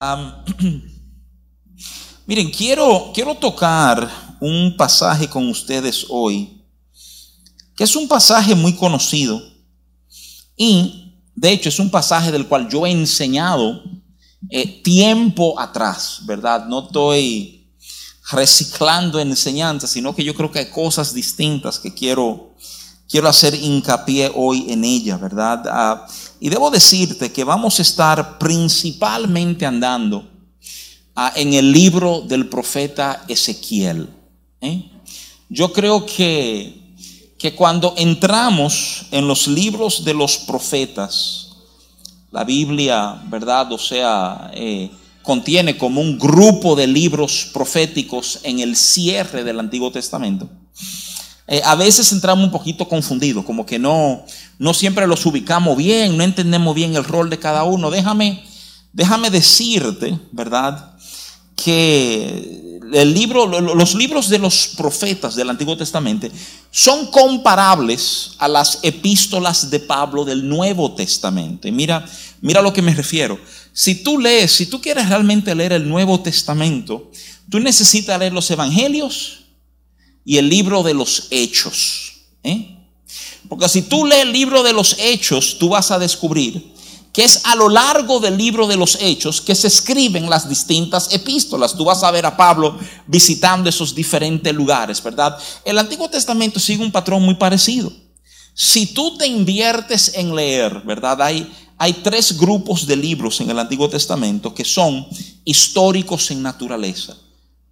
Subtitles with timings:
[2.26, 4.08] miren, quiero, quiero tocar
[4.40, 6.64] un pasaje con ustedes hoy,
[7.76, 9.42] que es un pasaje muy conocido
[10.56, 13.82] y de hecho es un pasaje del cual yo he enseñado
[14.48, 16.64] eh, tiempo atrás, ¿verdad?
[16.64, 17.70] No estoy
[18.30, 22.54] reciclando enseñanzas, sino que yo creo que hay cosas distintas que quiero,
[23.06, 25.62] quiero hacer hincapié hoy en ella, ¿verdad?
[25.66, 26.06] Ah,
[26.40, 30.26] y debo decirte que vamos a estar principalmente andando
[31.14, 34.08] ah, en el libro del profeta Ezequiel.
[34.62, 34.90] ¿eh?
[35.50, 36.96] Yo creo que,
[37.38, 41.50] que cuando entramos en los libros de los profetas,
[42.30, 43.70] la Biblia, ¿verdad?
[43.72, 44.90] O sea, eh,
[45.22, 50.48] contiene como un grupo de libros proféticos en el cierre del Antiguo Testamento.
[51.52, 54.24] Eh, a veces entramos un poquito confundidos, como que no,
[54.60, 57.90] no siempre los ubicamos bien, no entendemos bien el rol de cada uno.
[57.90, 58.44] Déjame,
[58.92, 60.94] déjame decirte, ¿verdad?
[61.56, 66.28] Que el libro, los libros de los profetas del Antiguo Testamento
[66.70, 71.66] son comparables a las epístolas de Pablo del Nuevo Testamento.
[71.72, 72.08] mira,
[72.40, 73.36] mira a lo que me refiero.
[73.72, 77.10] Si tú lees, si tú quieres realmente leer el Nuevo Testamento,
[77.50, 79.40] tú necesitas leer los evangelios
[80.30, 82.12] y el libro de los hechos.
[82.44, 82.78] ¿eh?
[83.48, 86.72] Porque si tú lees el libro de los hechos, tú vas a descubrir
[87.12, 91.12] que es a lo largo del libro de los hechos que se escriben las distintas
[91.12, 91.74] epístolas.
[91.74, 92.78] Tú vas a ver a Pablo
[93.08, 95.36] visitando esos diferentes lugares, ¿verdad?
[95.64, 97.92] El Antiguo Testamento sigue un patrón muy parecido.
[98.54, 101.20] Si tú te inviertes en leer, ¿verdad?
[101.22, 105.08] Hay, hay tres grupos de libros en el Antiguo Testamento que son
[105.44, 107.16] históricos en naturaleza.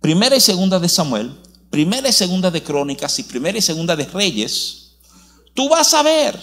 [0.01, 1.33] Primera y segunda de Samuel,
[1.71, 4.93] primera y segunda de Crónicas y primera y segunda de Reyes,
[5.55, 6.39] tú vas a ver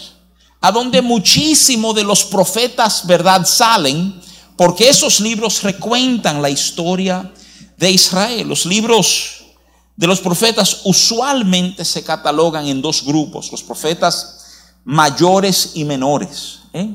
[0.60, 4.20] a donde muchísimos de los profetas, ¿verdad?, salen,
[4.56, 7.32] porque esos libros recuentan la historia
[7.76, 8.48] de Israel.
[8.48, 9.44] Los libros
[9.96, 14.36] de los profetas usualmente se catalogan en dos grupos, los profetas
[14.84, 16.60] mayores y menores.
[16.72, 16.94] ¿eh?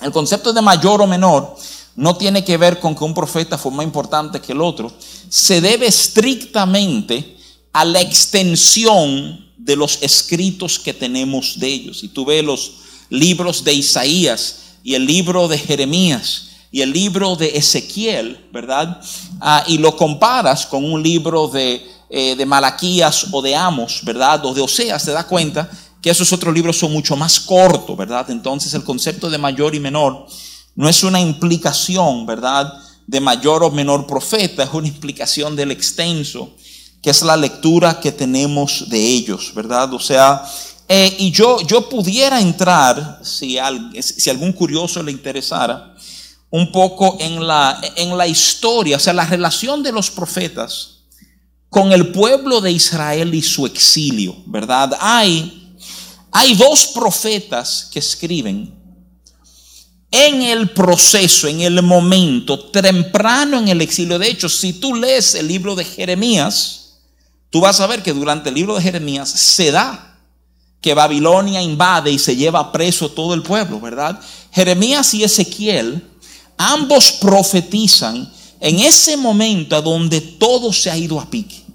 [0.00, 1.56] El concepto de mayor o menor
[1.96, 4.92] no tiene que ver con que un profeta fue más importante que el otro,
[5.28, 7.36] se debe estrictamente
[7.72, 11.98] a la extensión de los escritos que tenemos de ellos.
[12.00, 12.72] Si tú ves los
[13.08, 19.00] libros de Isaías y el libro de Jeremías y el libro de Ezequiel, ¿verdad?
[19.40, 24.44] Ah, y lo comparas con un libro de, eh, de Malaquías o de Amos, ¿verdad?
[24.44, 25.70] O de Oseas, te das cuenta
[26.02, 28.30] que esos otros libros son mucho más cortos, ¿verdad?
[28.30, 30.26] Entonces el concepto de mayor y menor
[30.76, 32.72] no es una implicación, ¿verdad?
[33.06, 36.54] De mayor o menor profeta, es una implicación del extenso,
[37.02, 39.92] que es la lectura que tenemos de ellos, ¿verdad?
[39.94, 40.44] O sea,
[40.88, 43.58] eh, y yo, yo pudiera entrar, si,
[44.00, 45.94] si algún curioso le interesara,
[46.50, 50.96] un poco en la, en la historia, o sea, la relación de los profetas
[51.68, 54.96] con el pueblo de Israel y su exilio, ¿verdad?
[55.00, 55.76] Hay,
[56.30, 58.75] hay dos profetas que escriben
[60.10, 64.18] en el proceso, en el momento, temprano en el exilio.
[64.18, 66.98] De hecho, si tú lees el libro de Jeremías,
[67.50, 70.18] tú vas a ver que durante el libro de Jeremías se da
[70.80, 74.20] que Babilonia invade y se lleva preso todo el pueblo, ¿verdad?
[74.52, 76.02] Jeremías y Ezequiel,
[76.56, 81.65] ambos profetizan en ese momento a donde todo se ha ido a pique.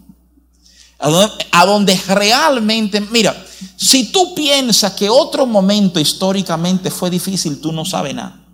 [1.02, 3.36] A donde, realmente, mira,
[3.76, 8.46] si tú piensas que otro momento históricamente fue difícil, tú no sabes nada.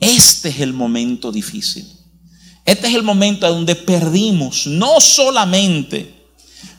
[0.00, 1.88] Este es el momento difícil.
[2.64, 6.14] Este es el momento donde perdimos no solamente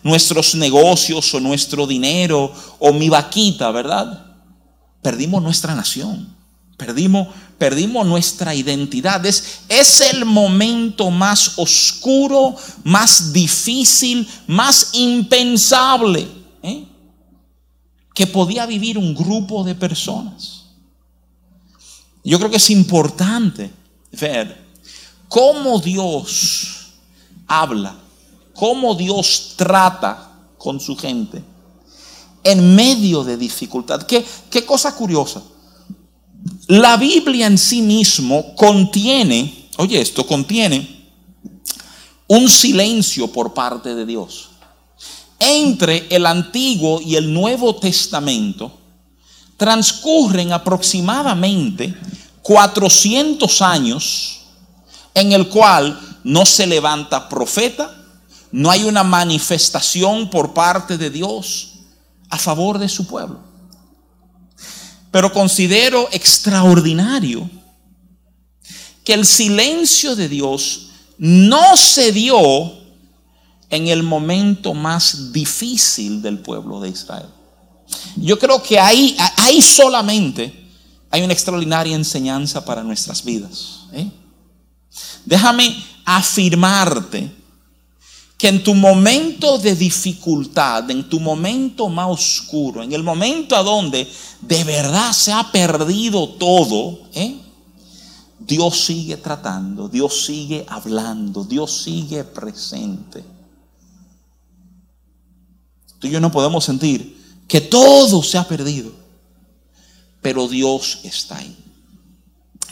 [0.03, 4.25] nuestros negocios o nuestro dinero o mi vaquita, ¿verdad?
[5.01, 6.35] Perdimos nuestra nación.
[6.77, 9.25] Perdimos, perdimos nuestra identidad.
[9.25, 16.27] Es, es el momento más oscuro, más difícil, más impensable
[16.61, 16.85] ¿eh?
[18.13, 20.63] que podía vivir un grupo de personas.
[22.23, 23.71] Yo creo que es importante
[24.11, 24.65] ver
[25.27, 26.93] cómo Dios
[27.47, 27.95] habla,
[28.53, 31.43] cómo Dios trata con su gente
[32.43, 34.03] en medio de dificultad.
[34.03, 35.41] Qué, qué cosa curiosa.
[36.67, 41.09] La Biblia en sí mismo contiene, oye esto, contiene
[42.27, 44.49] un silencio por parte de Dios.
[45.39, 48.71] Entre el Antiguo y el Nuevo Testamento
[49.57, 51.93] transcurren aproximadamente
[52.41, 54.41] 400 años
[55.13, 57.95] en el cual no se levanta profeta,
[58.51, 61.73] no hay una manifestación por parte de Dios
[62.29, 63.39] a favor de su pueblo.
[65.15, 67.49] Pero considero extraordinario
[69.05, 72.73] que el silencio de Dios no se dio
[73.69, 77.29] en el momento más difícil del pueblo de Israel.
[78.17, 80.67] Yo creo que ahí, ahí solamente
[81.09, 83.85] hay una extraordinaria enseñanza para nuestras vidas.
[83.93, 84.11] ¿eh?
[85.23, 87.31] Déjame afirmarte
[88.37, 93.63] que en tu momento de dificultad, en tu momento más oscuro, en el momento a
[93.63, 94.07] donde
[94.41, 97.39] de verdad se ha perdido todo, ¿eh?
[98.39, 103.23] Dios sigue tratando, Dios sigue hablando, Dios sigue presente.
[105.99, 107.15] Tú y yo no podemos sentir
[107.47, 108.91] que todo se ha perdido,
[110.21, 111.55] pero Dios está ahí.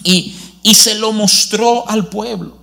[0.03, 2.62] Y, y se lo mostró al pueblo.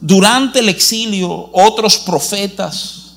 [0.00, 3.16] Durante el exilio, otros profetas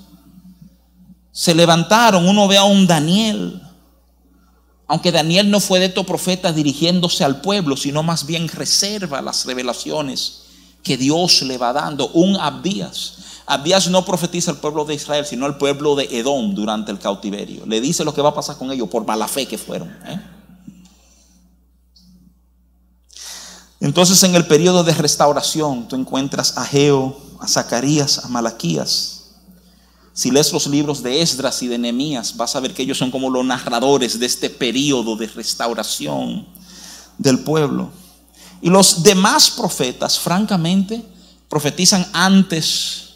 [1.32, 2.28] se levantaron.
[2.28, 3.62] Uno ve a un Daniel,
[4.88, 9.46] aunque Daniel no fue de estos profetas dirigiéndose al pueblo, sino más bien reserva las
[9.46, 10.44] revelaciones
[10.84, 12.10] que Dios le va dando.
[12.10, 13.18] Un Abdías.
[13.46, 17.66] Abdías no profetiza al pueblo de Israel, sino al pueblo de Edom durante el cautiverio.
[17.66, 19.90] Le dice lo que va a pasar con ellos por mala fe que fueron.
[20.06, 20.20] ¿eh?
[23.82, 29.18] Entonces en el periodo de restauración tú encuentras a Geo, a Zacarías, a Malaquías.
[30.14, 33.10] Si lees los libros de Esdras y de Nehemías, vas a ver que ellos son
[33.10, 36.48] como los narradores de este periodo de restauración
[37.18, 37.90] del pueblo.
[38.62, 41.04] Y los demás profetas, francamente,
[41.50, 43.11] profetizan antes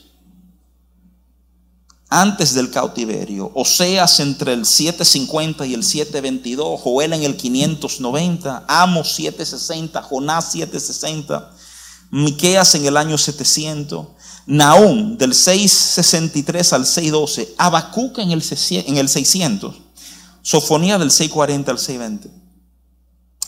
[2.16, 9.16] antes del cautiverio, Oseas entre el 750 y el 722, Joel en el 590, Amos
[9.16, 11.52] 760, Jonás 760,
[12.12, 14.08] Miqueas en el año 700,
[14.46, 19.76] Nahum del 663 al 612, Habacuc en el, en el 600,
[20.42, 22.30] Sofonía del 640 al 620.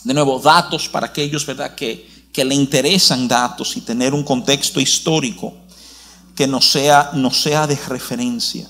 [0.04, 1.74] De nuevo, datos para aquellos ¿verdad?
[1.74, 2.06] Que
[2.36, 5.54] le interesan datos y tener un contexto histórico
[6.38, 8.70] que no sea, no sea de referencia.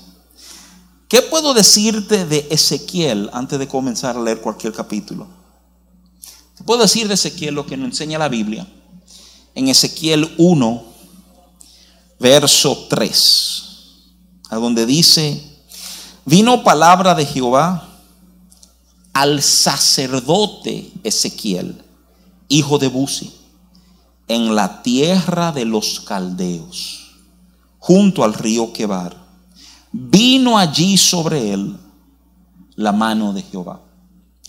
[1.06, 5.28] ¿Qué puedo decirte de Ezequiel antes de comenzar a leer cualquier capítulo?
[6.56, 8.66] ¿Qué puedo decir de Ezequiel lo que nos enseña la Biblia?
[9.54, 10.82] En Ezequiel 1,
[12.18, 13.62] verso 3,
[14.48, 15.38] a donde dice,
[16.24, 17.86] vino palabra de Jehová
[19.12, 21.82] al sacerdote Ezequiel,
[22.48, 23.30] hijo de Buzi,
[24.26, 27.07] en la tierra de los caldeos
[27.78, 29.16] junto al río Quebar.
[29.90, 31.78] Vino allí sobre él
[32.76, 33.80] la mano de Jehová.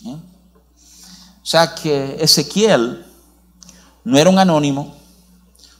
[0.05, 0.15] ¿Eh?
[0.15, 3.05] O sea que Ezequiel
[4.03, 4.95] no era un anónimo,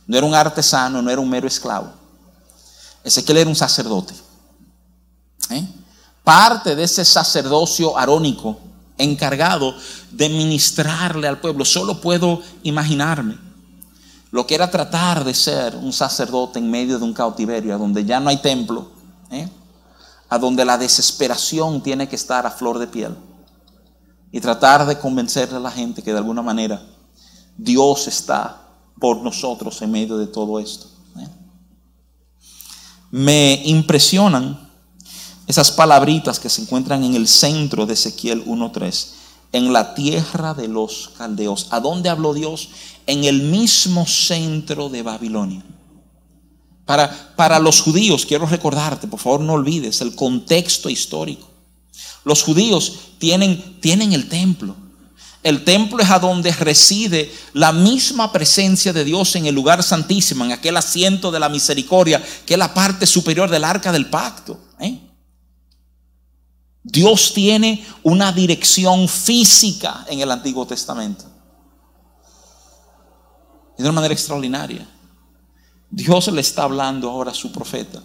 [0.07, 1.92] no era un artesano, no era un mero esclavo.
[3.04, 4.13] Ezequiel era un sacerdote.
[5.50, 5.68] ¿Eh?
[6.24, 8.60] Parte de ese sacerdocio arónico
[8.98, 9.75] encargado
[10.12, 11.66] de ministrarle al pueblo.
[11.66, 13.49] Solo puedo imaginarme
[14.31, 18.05] lo que era tratar de ser un sacerdote en medio de un cautiverio, a donde
[18.05, 18.89] ya no hay templo,
[19.31, 19.49] ¿eh?
[20.29, 23.15] a donde la desesperación tiene que estar a flor de piel,
[24.31, 26.81] y tratar de convencerle a la gente que de alguna manera
[27.57, 28.61] Dios está
[28.99, 30.87] por nosotros en medio de todo esto.
[31.17, 31.27] ¿eh?
[33.09, 34.69] Me impresionan
[35.47, 39.19] esas palabritas que se encuentran en el centro de Ezequiel 1.3
[39.51, 41.68] en la tierra de los caldeos.
[41.72, 42.69] ¿A dónde habló Dios?
[43.07, 45.63] En el mismo centro de Babilonia.
[46.86, 51.48] Para, para los judíos, quiero recordarte, por favor no olvides el contexto histórico.
[52.24, 54.75] Los judíos tienen, tienen el templo.
[55.41, 60.44] El templo es a donde reside la misma presencia de Dios en el lugar santísimo,
[60.44, 64.60] en aquel asiento de la misericordia, que es la parte superior del arca del pacto.
[64.79, 65.00] ¿eh?
[66.83, 71.25] Dios tiene una dirección física en el Antiguo Testamento.
[73.77, 74.88] De una manera extraordinaria.
[75.89, 78.01] Dios le está hablando ahora a su profeta.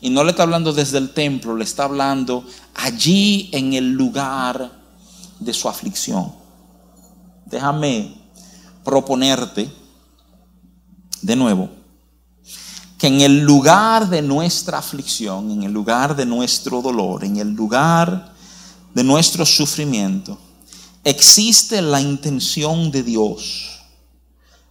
[0.00, 4.70] Y no le está hablando desde el templo, le está hablando allí en el lugar
[5.40, 6.32] de su aflicción.
[7.46, 8.14] Déjame
[8.84, 9.70] proponerte
[11.22, 11.83] de nuevo
[13.04, 17.50] que en el lugar de nuestra aflicción, en el lugar de nuestro dolor, en el
[17.50, 18.32] lugar
[18.94, 20.38] de nuestro sufrimiento,
[21.04, 23.80] existe la intención de Dios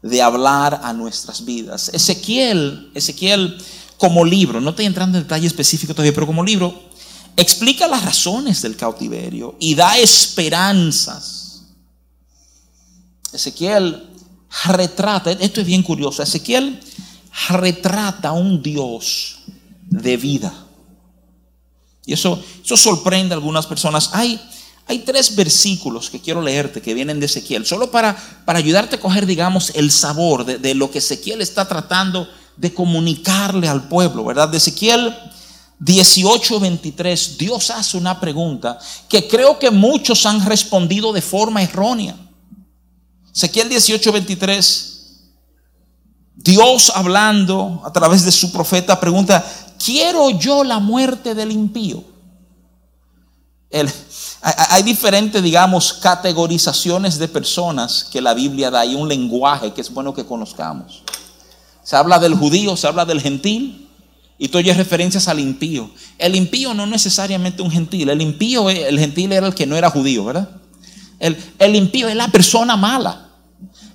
[0.02, 1.92] de hablar a nuestras vidas.
[1.94, 3.56] Ezequiel, Ezequiel
[3.98, 6.74] como libro, no estoy entrando en detalle específico todavía, pero como libro,
[7.38, 11.66] explica las razones del cautiverio y da esperanzas.
[13.32, 14.10] Ezequiel
[14.66, 16.80] retrata, esto es bien curioso, Ezequiel
[17.50, 19.40] retrata a un Dios
[19.90, 20.54] de vida.
[22.06, 24.10] Y eso, eso sorprende a algunas personas.
[24.14, 24.40] Hay,
[24.88, 29.00] Hay tres versículos que quiero leerte que vienen de Ezequiel, solo para, para ayudarte a
[29.00, 34.26] coger, digamos, el sabor de, de lo que Ezequiel está tratando de comunicarle al pueblo,
[34.26, 34.50] ¿verdad?
[34.50, 35.16] De Ezequiel
[35.80, 38.78] 18:23, Dios hace una pregunta
[39.10, 42.16] que creo que muchos han respondido de forma errónea.
[43.36, 44.93] Ezequiel 18:23,
[46.36, 49.46] Dios hablando a través de su profeta pregunta,
[49.84, 52.04] ¿quiero yo la muerte del impío?
[54.42, 59.92] hay diferentes, digamos, categorizaciones de personas que la Biblia da y un lenguaje que es
[59.92, 61.02] bueno que conozcamos.
[61.84, 63.90] Se habla del judío, se habla del gentil,
[64.38, 65.90] y tú oyes referencias al impío.
[66.18, 68.10] El impío no necesariamente un gentil.
[68.10, 70.50] El impío, el gentil era el que no era judío, ¿verdad?
[71.20, 73.23] El, el impío es la persona mala.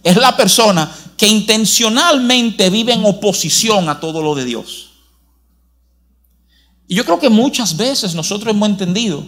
[0.08, 4.88] Es la persona que intencionalmente vive en oposición a todo lo de Dios.
[6.86, 9.22] Y yo creo que muchas veces nosotros hemos entendido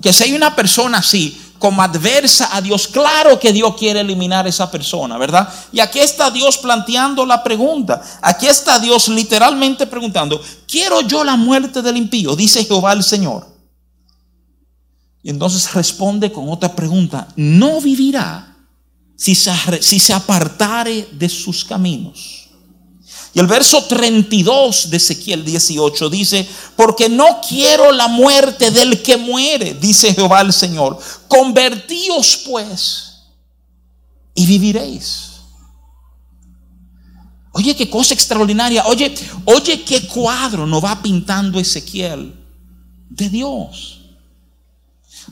[0.00, 4.46] que si hay una persona así, como adversa a Dios, claro que Dios quiere eliminar
[4.46, 5.52] a esa persona, ¿verdad?
[5.72, 8.00] Y aquí está Dios planteando la pregunta.
[8.22, 12.36] Aquí está Dios literalmente preguntando, ¿quiero yo la muerte del impío?
[12.36, 13.44] Dice Jehová el Señor.
[15.20, 18.47] Y entonces responde con otra pregunta, ¿no vivirá
[19.18, 22.48] si se, apartare de sus caminos?
[23.34, 29.16] Y el verso 32 de Ezequiel 18 dice, porque no quiero la muerte del que
[29.16, 30.98] muere, dice Jehová el Señor.
[31.26, 33.16] Convertíos pues
[34.34, 35.32] y viviréis.
[37.52, 38.86] Oye, qué cosa extraordinaria.
[38.86, 39.12] Oye,
[39.46, 42.34] oye, qué cuadro nos va pintando Ezequiel
[43.10, 43.97] de Dios.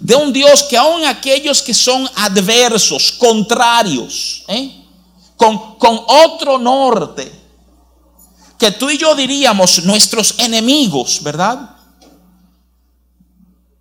[0.00, 4.84] De un Dios que aun aquellos que son adversos, contrarios, ¿eh?
[5.36, 7.32] con, con otro norte,
[8.58, 11.76] que tú y yo diríamos nuestros enemigos, ¿verdad?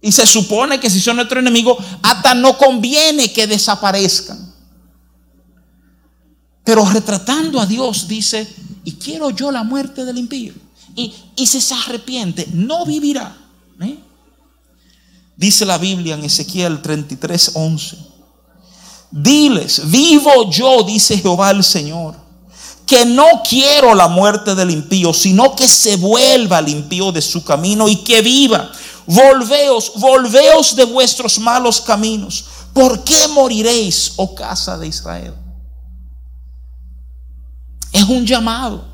[0.02, 4.54] Y se supone que si son nuestro enemigo, hasta no conviene que desaparezcan.
[6.64, 8.48] Pero retratando a Dios dice,
[8.84, 10.54] y quiero yo la muerte del impío.
[10.96, 11.14] Y,
[11.46, 13.36] si se arrepiente, no vivirá.
[13.82, 13.98] ¿eh?
[15.38, 17.98] Dice la Biblia en Ezequiel 33, 11.
[19.12, 22.26] Diles, vivo yo, dice Jehová el Señor
[22.86, 27.44] que no quiero la muerte del impío, sino que se vuelva el impío de su
[27.44, 28.72] camino y que viva.
[29.08, 32.46] Volveos, volveos de vuestros malos caminos.
[32.74, 35.34] ¿Por qué moriréis, oh casa de Israel?
[37.92, 38.86] Es un llamado.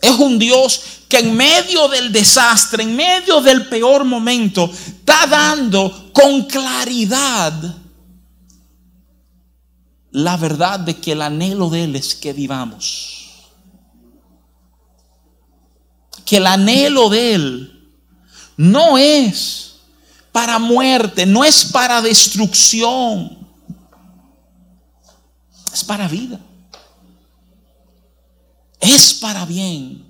[0.00, 6.10] Es un Dios que en medio del desastre, en medio del peor momento, está dando
[6.12, 7.52] con claridad
[10.10, 13.48] la verdad de que el anhelo de Él es que vivamos.
[16.24, 17.94] Que el anhelo de Él
[18.56, 19.76] no es
[20.32, 23.38] para muerte, no es para destrucción,
[25.72, 26.40] es para vida.
[28.80, 30.07] Es para bien.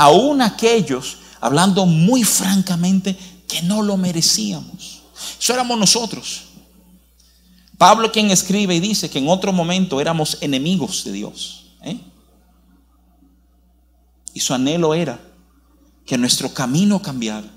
[0.00, 3.14] Aún aquellos, hablando muy francamente,
[3.46, 5.02] que no lo merecíamos.
[5.38, 6.44] Eso éramos nosotros.
[7.76, 11.66] Pablo quien escribe y dice que en otro momento éramos enemigos de Dios.
[11.82, 12.00] ¿eh?
[14.32, 15.20] Y su anhelo era
[16.06, 17.50] que nuestro camino cambiara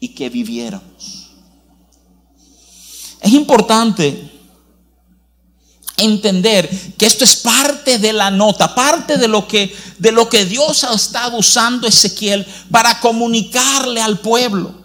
[0.00, 1.30] y que viviéramos.
[3.20, 4.37] Es importante
[5.98, 10.44] entender que esto es parte de la nota, parte de lo que de lo que
[10.44, 14.78] Dios ha estado usando Ezequiel para comunicarle al pueblo.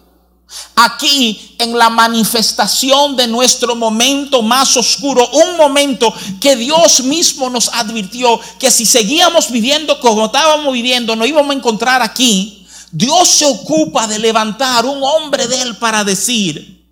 [0.76, 7.70] Aquí en la manifestación de nuestro momento más oscuro, un momento que Dios mismo nos
[7.70, 12.68] advirtió que si seguíamos viviendo como estábamos viviendo, no íbamos a encontrar aquí.
[12.92, 16.88] Dios se ocupa de levantar un hombre de él para decir,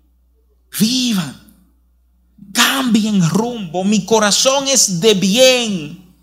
[0.80, 1.41] vivan,
[2.52, 6.14] cambien rumbo, mi corazón es de bien,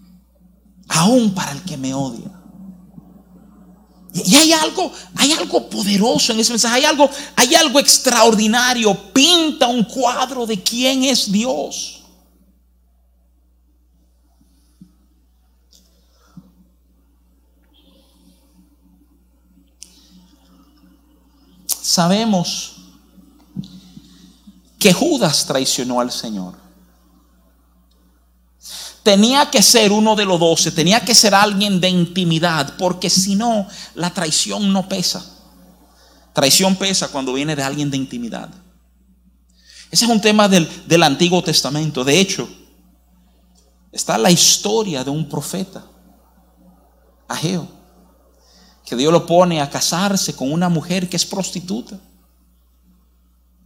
[0.87, 2.39] aún para el que me odia.
[4.13, 8.95] Y hay algo, hay algo poderoso en ese mensaje, hay algo, hay algo extraordinario.
[9.13, 12.03] Pinta un cuadro de quién es Dios.
[21.67, 22.78] Sabemos
[24.79, 26.69] que Judas traicionó al Señor
[29.03, 33.35] tenía que ser uno de los doce, tenía que ser alguien de intimidad, porque si
[33.35, 35.25] no, la traición no pesa.
[36.33, 38.49] Traición pesa cuando viene de alguien de intimidad.
[39.89, 42.03] Ese es un tema del, del Antiguo Testamento.
[42.03, 42.47] De hecho,
[43.91, 45.83] está la historia de un profeta,
[47.27, 47.67] Ageo,
[48.85, 51.99] que Dios lo pone a casarse con una mujer que es prostituta.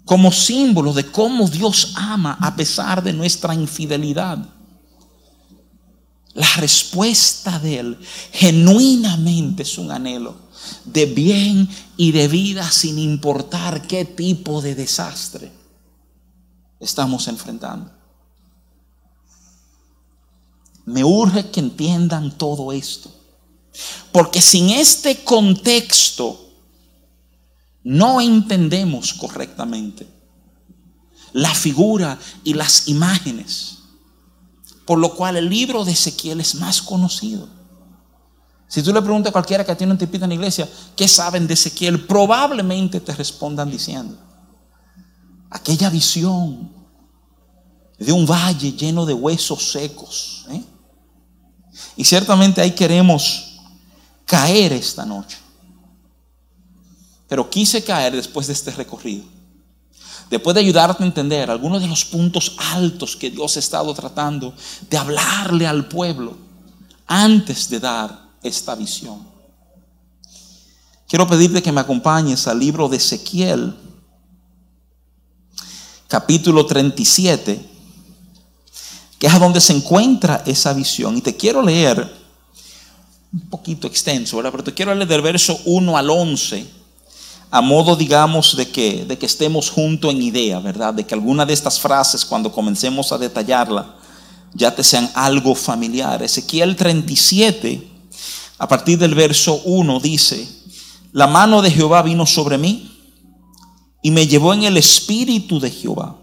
[0.05, 4.37] Como símbolo de cómo Dios ama a pesar de nuestra infidelidad.
[6.33, 7.99] La respuesta de Él
[8.31, 10.35] genuinamente es un anhelo
[10.85, 15.51] de bien y de vida sin importar qué tipo de desastre
[16.79, 17.91] estamos enfrentando.
[20.85, 23.11] Me urge que entiendan todo esto.
[24.11, 26.52] Porque sin este contexto
[27.83, 30.07] no entendemos correctamente
[31.33, 33.79] la figura y las imágenes.
[34.85, 37.47] Por lo cual el libro de Ezequiel es más conocido.
[38.67, 41.47] Si tú le preguntas a cualquiera que tiene un tipito en la iglesia, ¿qué saben
[41.47, 42.05] de Ezequiel?
[42.05, 44.17] Probablemente te respondan diciendo,
[45.49, 46.71] aquella visión
[47.99, 50.45] de un valle lleno de huesos secos.
[50.49, 50.63] ¿eh?
[51.97, 53.59] Y ciertamente ahí queremos
[54.25, 55.37] caer esta noche.
[57.33, 59.23] Pero quise caer después de este recorrido.
[60.29, 64.53] Después de ayudarte a entender algunos de los puntos altos que Dios ha estado tratando
[64.87, 66.37] de hablarle al pueblo
[67.07, 69.27] antes de dar esta visión.
[71.07, 73.77] Quiero pedirte que me acompañes al libro de Ezequiel,
[76.07, 77.67] capítulo 37,
[79.17, 81.17] que es a donde se encuentra esa visión.
[81.17, 82.15] Y te quiero leer
[83.33, 84.51] un poquito extenso, ¿verdad?
[84.51, 86.82] Pero te quiero leer del verso 1 al 11,
[87.55, 90.91] a modo, digamos, de que, de que estemos juntos en idea, ¿verdad?
[90.91, 93.93] De que alguna de estas frases, cuando comencemos a detallarla,
[94.55, 96.23] ya te sean algo familiar.
[96.23, 97.87] Ezequiel 37,
[98.57, 100.47] a partir del verso 1, dice,
[101.11, 102.91] la mano de Jehová vino sobre mí
[104.01, 106.17] y me llevó en el espíritu de Jehová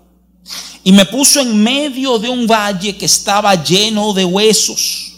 [0.83, 5.13] y me puso en medio de un valle que estaba lleno de huesos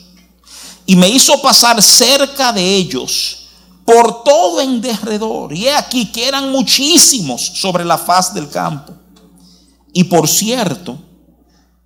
[0.85, 3.42] y me hizo pasar cerca de ellos
[3.85, 5.53] por todo en derredor.
[5.53, 8.95] Y he aquí que eran muchísimos sobre la faz del campo.
[9.93, 10.99] Y por cierto,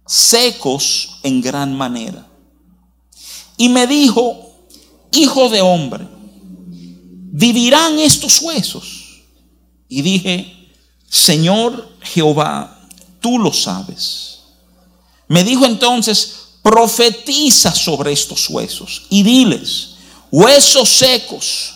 [0.07, 2.27] secos en gran manera.
[3.57, 4.55] Y me dijo,
[5.13, 6.07] hijo de hombre,
[7.33, 9.23] ¿vivirán estos huesos?
[9.89, 10.71] Y dije,
[11.09, 12.89] Señor Jehová,
[13.21, 14.41] tú lo sabes.
[15.29, 19.95] Me dijo entonces, profetiza sobre estos huesos y diles,
[20.31, 21.76] huesos secos,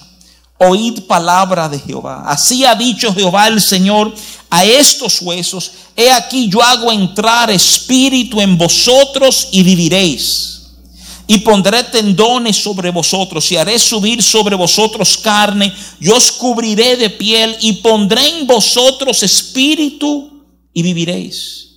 [0.62, 2.24] oíd palabra de Jehová.
[2.26, 4.12] Así ha dicho Jehová el Señor
[4.50, 10.48] a estos huesos, he aquí yo hago entrar espíritu en vosotros y viviréis.
[11.26, 17.08] Y pondré tendones sobre vosotros y haré subir sobre vosotros carne y os cubriré de
[17.08, 20.44] piel y pondré en vosotros espíritu
[20.74, 21.68] y viviréis.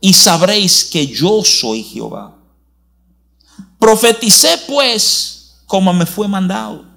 [0.00, 2.34] Y sabréis que yo soy Jehová.
[3.78, 6.93] Profeticé pues como me fue mandado.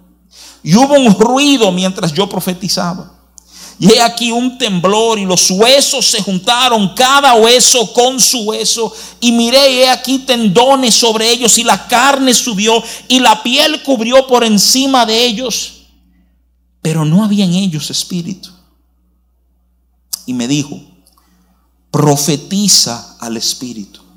[0.63, 3.13] Y hubo un ruido mientras yo profetizaba.
[3.79, 8.91] Y he aquí un temblor y los huesos se juntaron, cada hueso con su hueso.
[9.19, 14.25] Y miré, he aquí tendones sobre ellos y la carne subió y la piel cubrió
[14.25, 15.85] por encima de ellos.
[16.81, 18.49] Pero no había en ellos espíritu.
[20.25, 20.81] Y me dijo,
[21.91, 24.07] profetiza al espíritu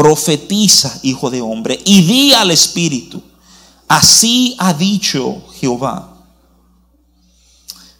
[0.00, 3.22] profetiza, hijo de hombre, y di al Espíritu,
[3.90, 6.16] así ha dicho Jehová.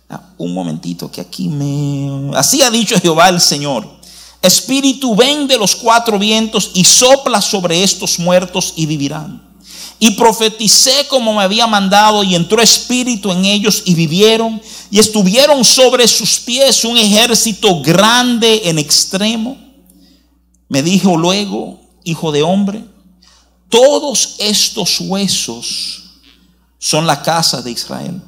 [0.09, 2.31] Ah, un momentito que aquí me...
[2.37, 3.89] Así ha dicho Jehová el Señor.
[4.41, 9.43] Espíritu, ven de los cuatro vientos y sopla sobre estos muertos y vivirán.
[9.99, 15.65] Y profeticé como me había mandado y entró espíritu en ellos y vivieron y estuvieron
[15.65, 19.59] sobre sus pies un ejército grande en extremo.
[20.69, 22.85] Me dijo luego, hijo de hombre,
[23.71, 26.03] todos estos huesos
[26.79, 28.21] son la casa de Israel.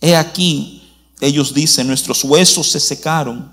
[0.00, 0.82] He aquí,
[1.20, 3.52] ellos dicen, nuestros huesos se secaron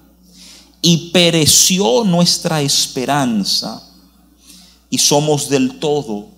[0.81, 3.83] y pereció nuestra esperanza
[4.89, 6.29] y somos del todo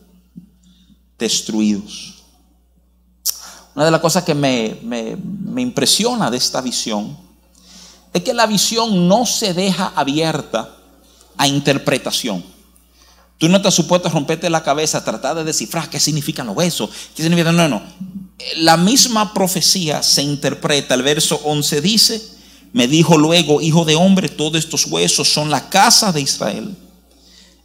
[1.17, 2.15] destruidos.
[3.75, 7.17] Una de las cosas que me, me impresiona de esta visión
[8.11, 10.75] es que la visión no se deja abierta
[11.37, 12.58] a interpretación.
[13.39, 16.89] Tú no estás supuesto a romperte la cabeza, tratar de descifrar qué significan los huesos.
[17.15, 17.51] ¿Qué significa?
[17.51, 17.81] No, no.
[18.57, 20.93] La misma profecía se interpreta.
[20.93, 22.21] El verso 11 dice,
[22.73, 26.75] me dijo luego, hijo de hombre, todos estos huesos son la casa de Israel.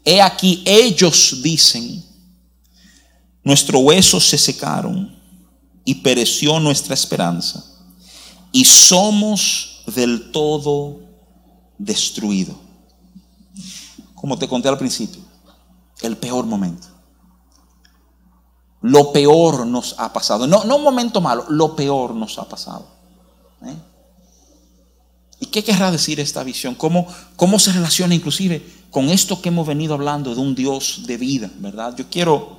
[0.05, 2.03] He aquí, ellos dicen,
[3.43, 5.15] nuestros huesos se secaron
[5.85, 7.65] y pereció nuestra esperanza.
[8.53, 11.01] Y somos del todo
[11.79, 12.57] destruidos
[14.25, 15.21] como te conté al principio,
[16.03, 16.89] el peor momento.
[18.83, 20.47] lo peor nos ha pasado.
[20.47, 22.87] No, no un momento malo, lo peor nos ha pasado.
[23.65, 23.75] ¿eh?
[25.41, 26.75] ¿Y qué querrá decir esta visión?
[26.75, 31.17] ¿Cómo, ¿Cómo se relaciona inclusive con esto que hemos venido hablando de un Dios de
[31.17, 31.95] vida, verdad?
[31.97, 32.59] Yo quiero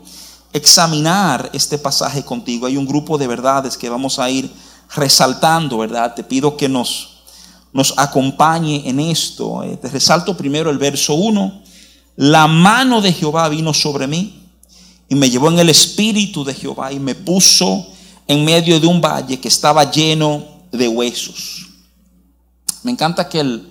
[0.52, 2.66] examinar este pasaje contigo.
[2.66, 4.52] Hay un grupo de verdades que vamos a ir
[4.96, 6.14] resaltando, ¿verdad?
[6.16, 7.24] Te pido que nos,
[7.74, 9.64] nos acompañe en esto.
[9.64, 11.65] Eh, te resalto primero el verso 1.
[12.16, 14.42] La mano de Jehová vino sobre mí
[15.10, 17.88] y me llevó en el espíritu de Jehová y me puso
[18.28, 21.68] en medio de un valle que estaba lleno de huesos.
[22.84, 23.68] Me encanta que el,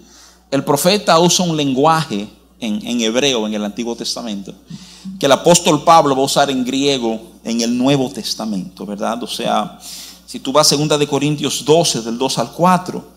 [0.50, 2.28] el profeta usa un lenguaje
[2.61, 4.54] en, en, hebreo en el Antiguo Testamento,
[5.18, 9.22] que el apóstol Pablo va a usar en griego en el Nuevo Testamento, ¿verdad?
[9.22, 9.78] O sea,
[10.26, 13.13] si tú vas a 2 de Corintios 12, del 2 al 4,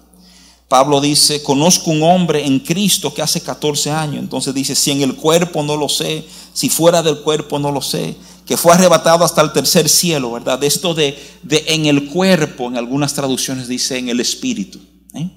[0.68, 5.02] Pablo dice, conozco un hombre en Cristo que hace 14 años, entonces dice, si en
[5.02, 9.24] el cuerpo no lo sé, si fuera del cuerpo no lo sé, que fue arrebatado
[9.24, 10.62] hasta el tercer cielo, ¿verdad?
[10.64, 14.80] Esto de, de en el cuerpo, en algunas traducciones dice en el espíritu.
[15.14, 15.30] ¿eh?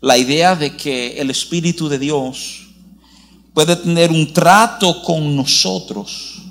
[0.00, 2.68] La idea de que el espíritu de Dios
[3.52, 6.42] puede tener un trato con nosotros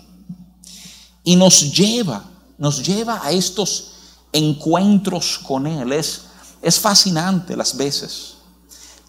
[1.24, 3.91] y nos lleva, nos lleva a estos
[4.32, 5.91] encuentros con Él.
[5.93, 6.24] Es,
[6.63, 8.36] es fascinante las veces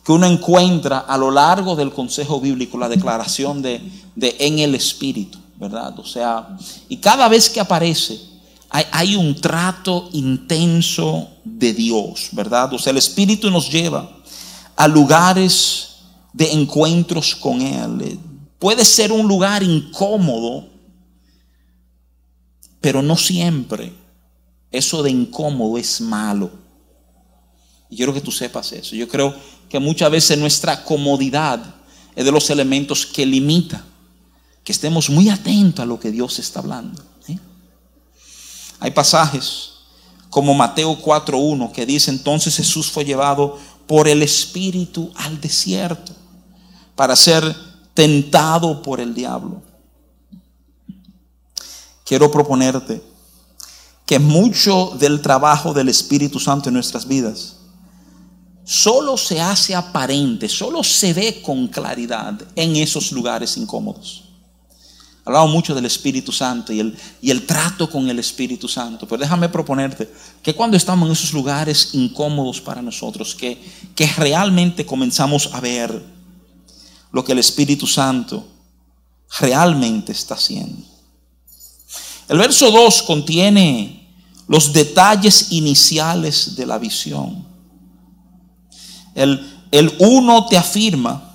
[0.05, 3.81] que uno encuentra a lo largo del consejo bíblico la declaración de,
[4.17, 5.99] en el Espíritu, ¿verdad?
[5.99, 6.57] O sea,
[6.89, 8.21] y cada vez que aparece
[8.69, 12.75] hay, hay, un trato intenso de Dios, ¿verdad?
[12.75, 14.11] O sea, el Espíritu nos lleva
[14.77, 15.95] a lugares
[16.33, 18.19] de encuentros con Él.
[18.59, 20.69] Puede ser un lugar incómodo,
[22.81, 23.93] pero no siempre
[24.71, 26.64] eso de incómodo es malo.
[27.95, 28.97] Y quiero que tú sepas eso.
[28.97, 29.33] Yo creo
[29.69, 31.77] que muchas veces nuestra comodidad
[32.17, 33.85] es de los elementos que limita
[34.65, 37.01] que estemos muy atentos a lo que Dios está hablando.
[38.81, 39.75] Hay pasajes
[40.29, 46.13] como Mateo 4.1 que dice entonces Jesús fue llevado por el Espíritu al desierto
[46.97, 47.55] para ser
[47.95, 49.63] tentado por el diablo.
[52.05, 53.01] Quiero proponerte
[54.05, 57.59] que mucho del trabajo del Espíritu Santo en nuestras vidas
[58.65, 64.25] solo se hace aparente, solo se ve con claridad en esos lugares incómodos.
[65.27, 69.21] Hablamos mucho del Espíritu Santo y el, y el trato con el Espíritu Santo, pero
[69.21, 73.59] déjame proponerte que cuando estamos en esos lugares incómodos para nosotros, que,
[73.95, 76.03] que realmente comenzamos a ver
[77.11, 78.47] lo que el Espíritu Santo
[79.41, 80.83] realmente está haciendo.
[82.29, 84.09] El verso 2 contiene
[84.47, 87.47] los detalles iniciales de la visión.
[89.15, 91.35] El, el uno te afirma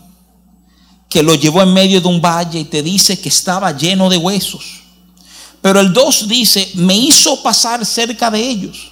[1.09, 4.17] que lo llevó en medio de un valle y te dice que estaba lleno de
[4.17, 4.83] huesos.
[5.61, 8.91] Pero el dos dice, me hizo pasar cerca de ellos,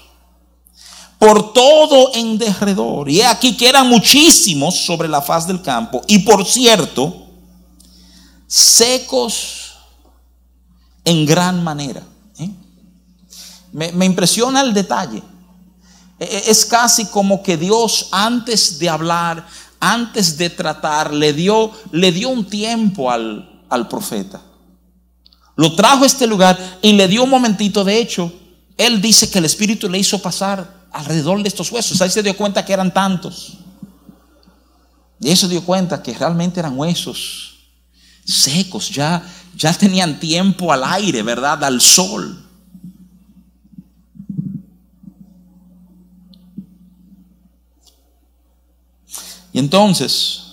[1.17, 3.10] por todo en derredor.
[3.10, 6.02] Y aquí que eran muchísimos sobre la faz del campo.
[6.08, 7.28] Y por cierto,
[8.47, 9.76] secos
[11.06, 12.04] en gran manera.
[12.39, 12.50] ¿eh?
[13.71, 15.23] Me, me impresiona el detalle.
[16.19, 19.47] E, e, es casi como que Dios antes de hablar,
[19.80, 24.41] antes de tratar, le dio, le dio un tiempo al, al profeta.
[25.56, 27.84] Lo trajo a este lugar y le dio un momentito.
[27.84, 28.32] De hecho,
[28.77, 32.01] él dice que el Espíritu le hizo pasar alrededor de estos huesos.
[32.01, 33.58] Ahí se dio cuenta que eran tantos.
[35.19, 37.58] Y eso dio cuenta que realmente eran huesos
[38.27, 39.23] secos, ya,
[39.56, 41.63] ya tenían tiempo al aire, ¿verdad?
[41.63, 42.43] Al sol.
[49.58, 50.43] Y entonces,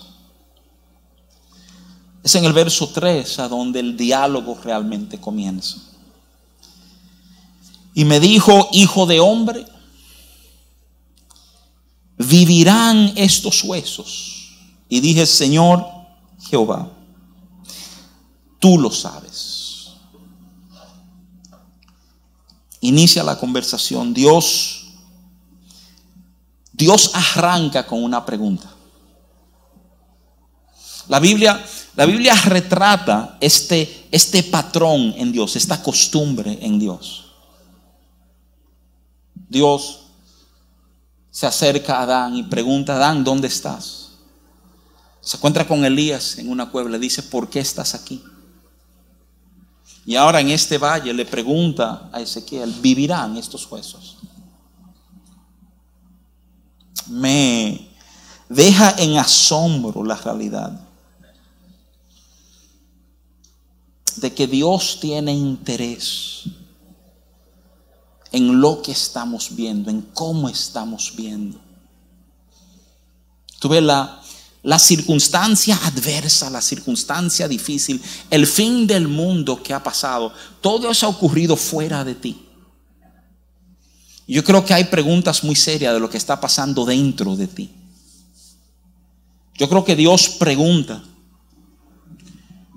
[2.22, 5.76] es en el verso 3 a donde el diálogo realmente comienza.
[7.92, 9.66] Y me dijo, hijo de hombre,
[12.16, 14.56] vivirán estos huesos.
[14.88, 15.84] Y dije, Señor
[16.48, 16.90] Jehová,
[18.58, 19.88] tú lo sabes.
[22.80, 24.14] Inicia la conversación.
[24.14, 24.86] Dios,
[26.72, 28.73] Dios arranca con una pregunta.
[31.08, 31.62] La Biblia,
[31.96, 37.26] la Biblia retrata este, este patrón en Dios, esta costumbre en Dios.
[39.48, 40.06] Dios
[41.30, 44.12] se acerca a Adán y pregunta, Adán, ¿dónde estás?
[45.20, 48.22] Se encuentra con Elías en una cueva, le dice, ¿por qué estás aquí?
[50.06, 54.18] Y ahora en este valle le pregunta a Ezequiel, ¿vivirán estos huesos?
[57.08, 57.88] Me
[58.48, 60.83] deja en asombro la realidad
[64.16, 66.44] de que Dios tiene interés
[68.32, 71.60] en lo que estamos viendo, en cómo estamos viendo.
[73.60, 74.20] Tuve la,
[74.62, 81.06] la circunstancia adversa, la circunstancia difícil, el fin del mundo que ha pasado, todo eso
[81.06, 82.40] ha ocurrido fuera de ti.
[84.26, 87.70] Yo creo que hay preguntas muy serias de lo que está pasando dentro de ti.
[89.56, 91.02] Yo creo que Dios pregunta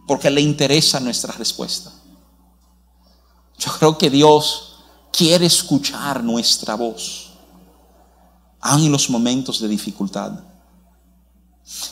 [0.07, 1.91] porque le interesa nuestra respuesta.
[3.59, 4.79] Yo creo que Dios
[5.11, 7.33] quiere escuchar nuestra voz,
[8.61, 10.31] aun en los momentos de dificultad.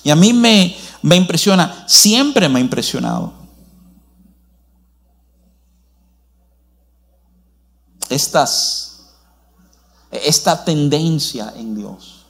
[0.03, 3.33] Y a mí me, me impresiona, siempre me ha impresionado.
[10.11, 12.25] Esta tendencia en Dios.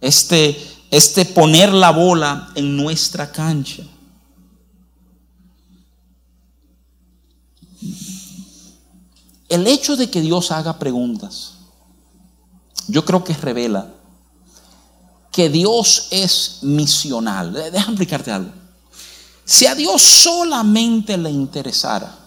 [0.00, 0.56] Este,
[0.90, 3.82] este poner la bola en nuestra cancha.
[9.48, 11.54] El hecho de que Dios haga preguntas,
[12.88, 13.92] yo creo que revela
[15.32, 17.52] que Dios es misional.
[17.52, 18.50] Déjame explicarte algo.
[19.44, 22.18] Si a Dios solamente le interesara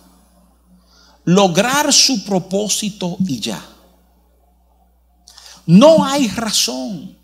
[1.25, 3.63] lograr su propósito y ya,
[5.65, 7.17] no hay razón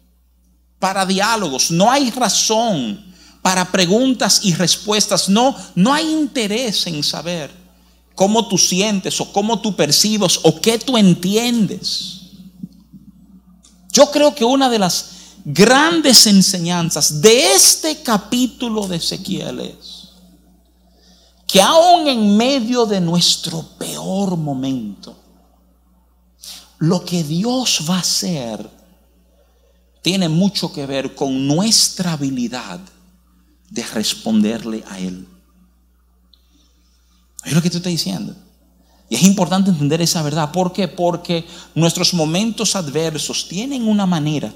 [0.79, 7.64] para diálogos, no hay razón para preguntas y respuestas, no, no hay interés en saber
[8.15, 12.21] cómo tú sientes o cómo tú percibes o qué tú entiendes.
[13.91, 15.11] Yo creo que una de las
[15.45, 20.09] grandes enseñanzas de este capítulo de Ezequiel es
[21.45, 25.15] que aún en medio de nuestro peor momento,
[26.79, 28.69] lo que Dios va a hacer
[30.01, 32.79] tiene mucho que ver con nuestra habilidad
[33.69, 35.27] de responderle a Él.
[37.45, 38.35] Es lo que te estoy diciendo.
[39.09, 40.51] Y es importante entender esa verdad.
[40.51, 40.87] ¿Por qué?
[40.87, 44.51] Porque nuestros momentos adversos tienen una manera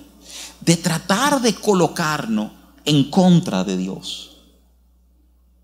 [0.62, 2.52] de tratar de colocarnos
[2.84, 4.32] en contra de Dios.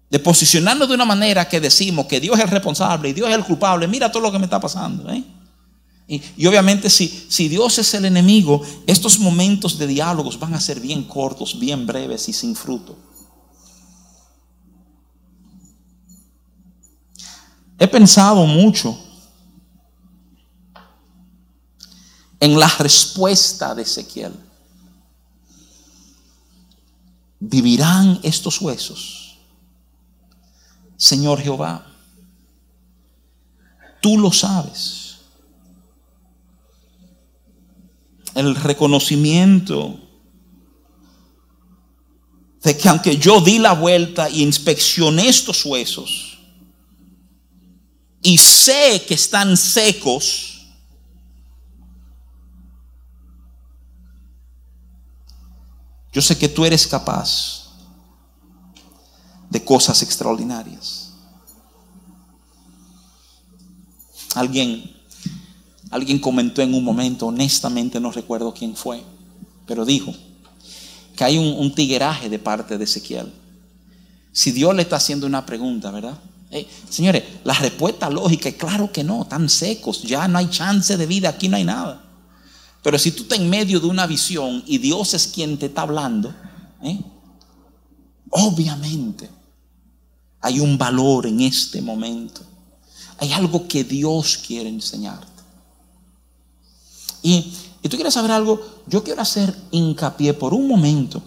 [0.10, 3.36] De posicionarnos de una manera que decimos que Dios es el responsable y Dios es
[3.36, 3.88] el culpable.
[3.88, 5.12] Mira todo lo que me está pasando.
[5.12, 5.24] ¿eh?
[6.08, 10.80] Y, obviamente si, si Dios es el enemigo, estos momentos de diálogos van a ser
[10.80, 12.96] bien cortos, bien breves y sin fruto.
[17.78, 18.98] He pensado mucho
[22.40, 24.34] en la respuesta de Ezequiel.
[27.40, 29.38] ¿Vivirán estos huesos?
[30.96, 31.86] Señor Jehová,
[34.02, 35.18] tú lo sabes.
[38.34, 40.00] El reconocimiento
[42.64, 46.35] de que aunque yo di la vuelta y inspeccioné estos huesos
[48.26, 50.52] y sé que están secos,
[56.12, 57.74] Yo sé que tú eres capaz
[59.50, 61.12] de cosas extraordinarias.
[64.34, 64.96] Alguien,
[65.92, 69.04] alguien comentó en un momento, honestamente no recuerdo quién fue,
[69.68, 70.14] pero dijo
[71.18, 73.34] que hay un, tigueraje de parte de Ezequiel.
[74.32, 76.18] Si Dios le está haciendo una pregunta, ¿verdad?
[76.56, 80.96] Eh, señores, la respuesta lógica es claro que no, están secos, ya no hay chance
[80.96, 82.02] de vida, aquí no hay nada.
[82.82, 85.82] Pero si tú estás en medio de una visión y Dios es quien te está
[85.82, 86.34] hablando,
[86.82, 86.98] ¿eh?
[88.30, 89.30] obviamente
[90.40, 92.42] hay un valor en este momento.
[93.18, 95.44] Hay algo que Dios quiere enseñarte.
[97.22, 101.22] Y, y tú quieres saber algo, yo quiero hacer hincapié por un momento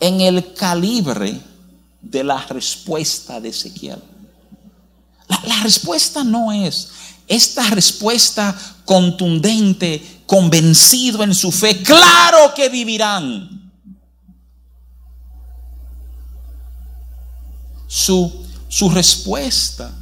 [0.00, 1.51] en el calibre
[2.02, 4.02] de la respuesta de Ezequiel.
[5.28, 6.90] la, respuesta no es
[7.28, 13.72] esta respuesta contundente, convencido en su fe, claro que vivirán.
[17.86, 19.92] Su, su respuesta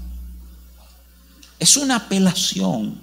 [1.58, 3.00] es una apelación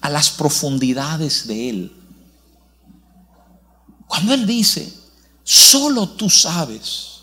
[0.00, 1.92] a las profundidades de Él.
[4.06, 4.92] Cuando Él dice,
[5.44, 7.19] solo tú sabes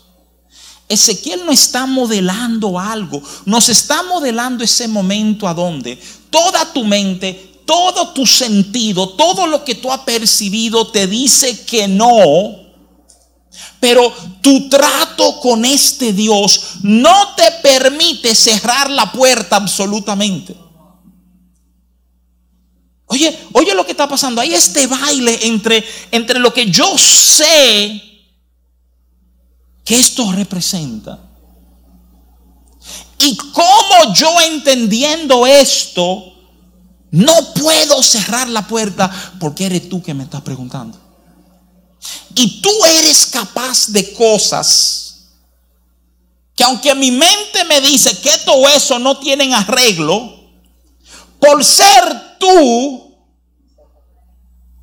[0.88, 5.98] Ezequiel no está modelando algo, nos está modelando ese momento a donde
[6.30, 11.86] toda tu mente, todo tu sentido, todo lo que tú has percibido te dice que
[11.86, 12.68] no,
[13.78, 20.56] pero tu trato con este Dios no te permite cerrar la puerta absolutamente.
[23.10, 24.40] Oye, oye lo que está pasando.
[24.40, 28.07] Hay este baile entre, entre lo que yo sé
[29.88, 31.18] ¿Qué esto representa?
[33.18, 36.24] Y cómo yo entendiendo esto,
[37.10, 41.00] no puedo cerrar la puerta porque eres tú que me estás preguntando.
[42.34, 45.30] Y tú eres capaz de cosas
[46.54, 50.50] que aunque mi mente me dice que todo eso no tienen arreglo,
[51.40, 53.16] por ser tú,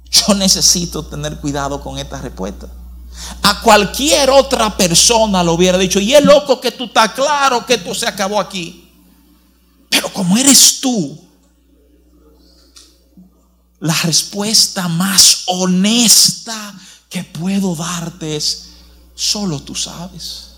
[0.09, 2.67] yo necesito tener cuidado con esta respuesta.
[3.41, 7.75] A cualquier otra persona lo hubiera dicho, y es loco que tú estás claro que
[7.75, 8.89] esto se acabó aquí.
[9.89, 11.19] Pero como eres tú,
[13.80, 16.73] la respuesta más honesta
[17.10, 18.69] que puedo darte es,
[19.13, 20.56] solo tú sabes.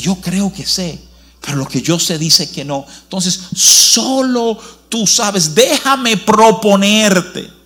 [0.00, 1.02] Yo creo que sé,
[1.40, 2.86] pero lo que yo sé dice que no.
[3.02, 7.61] Entonces, solo tú sabes, déjame proponerte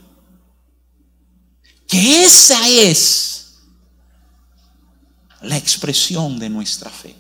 [1.87, 3.59] que esa es
[5.43, 7.17] la expresión de nuestra fe.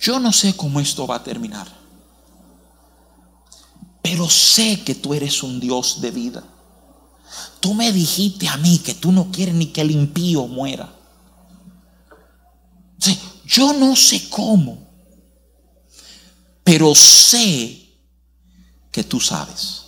[0.00, 1.68] Yo no sé cómo esto va a terminar,
[4.00, 6.44] pero sé que tú eres un Dios de vida.
[7.60, 10.94] Tú me dijiste a mí que tú no quieres ni que el impío muera.
[13.44, 14.87] Yo no sé cómo,
[16.68, 17.80] pero sé
[18.92, 19.84] que tú sabes.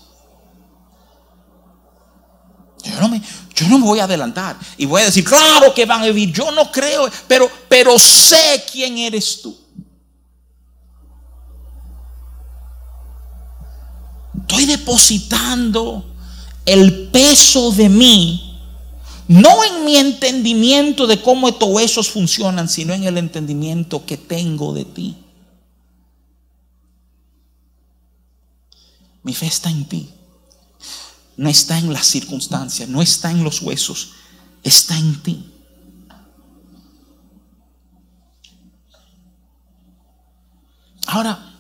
[2.83, 3.21] Yo no, me,
[3.55, 6.33] yo no me voy a adelantar y voy a decir, claro que van a vivir.
[6.33, 9.55] Yo no creo, pero, pero sé quién eres tú.
[14.41, 16.15] Estoy depositando
[16.65, 18.59] el peso de mí,
[19.29, 24.73] no en mi entendimiento de cómo estos huesos funcionan, sino en el entendimiento que tengo
[24.73, 25.20] de ti.
[29.23, 30.11] Mi fe está en ti.
[31.37, 34.13] No está en las circunstancias, no está en los huesos,
[34.63, 35.53] está en ti.
[41.07, 41.51] Ahora,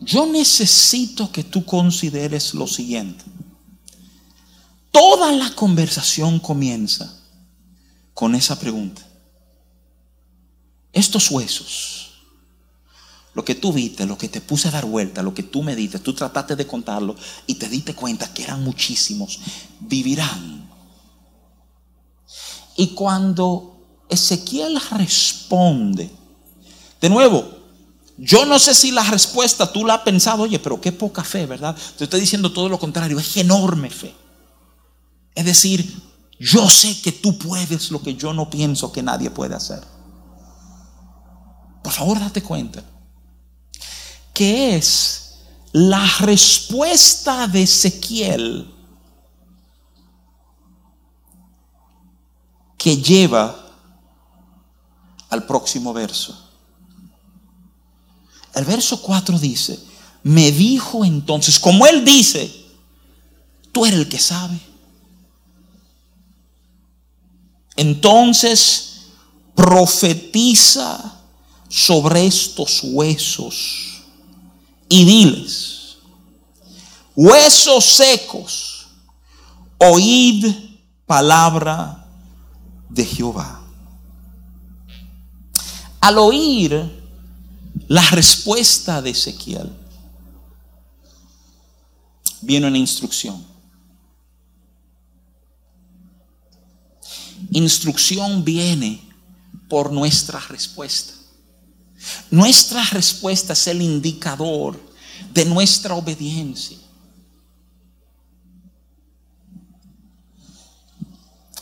[0.00, 3.24] yo necesito que tú consideres lo siguiente.
[4.92, 7.18] Toda la conversación comienza
[8.14, 9.02] con esa pregunta.
[10.92, 12.05] Estos huesos,
[13.36, 15.76] lo que tú viste, lo que te puse a dar vuelta, lo que tú me
[15.76, 17.14] diste, tú trataste de contarlo
[17.46, 19.38] y te diste cuenta que eran muchísimos,
[19.78, 20.66] vivirán.
[22.78, 23.76] Y cuando
[24.08, 26.10] Ezequiel responde,
[26.98, 27.46] de nuevo,
[28.16, 31.44] yo no sé si la respuesta tú la has pensado, oye, pero qué poca fe,
[31.44, 31.76] ¿verdad?
[31.98, 34.14] Te estoy diciendo todo lo contrario, es enorme fe.
[35.34, 35.94] Es decir,
[36.38, 39.82] yo sé que tú puedes lo que yo no pienso que nadie puede hacer.
[41.82, 42.95] Por favor, date cuenta
[44.36, 45.38] que es
[45.72, 48.70] la respuesta de Ezequiel
[52.76, 53.56] que lleva
[55.30, 56.38] al próximo verso.
[58.52, 59.80] El verso 4 dice,
[60.22, 62.54] me dijo entonces, como él dice,
[63.72, 64.60] tú eres el que sabe.
[67.74, 69.06] Entonces
[69.54, 71.22] profetiza
[71.70, 73.95] sobre estos huesos
[74.88, 75.98] y diles,
[77.14, 78.88] huesos secos,
[79.78, 80.46] oíd
[81.06, 82.06] palabra
[82.88, 83.62] de Jehová.
[86.00, 87.04] Al oír
[87.88, 89.72] la respuesta de Ezequiel,
[92.40, 93.44] viene una instrucción.
[97.50, 99.02] Instrucción viene
[99.68, 101.15] por nuestra respuesta.
[102.30, 104.80] Nuestra respuesta es el indicador
[105.32, 106.78] de nuestra obediencia.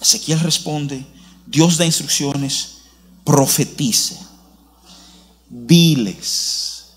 [0.00, 1.04] Ezequiel responde,
[1.46, 2.82] Dios da instrucciones,
[3.24, 4.18] profetice,
[5.48, 6.94] diles.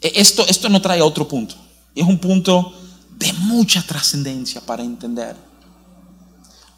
[0.00, 1.54] E, esto, esto no trae otro punto.
[1.94, 2.74] Es un punto
[3.10, 5.47] de mucha trascendencia para entender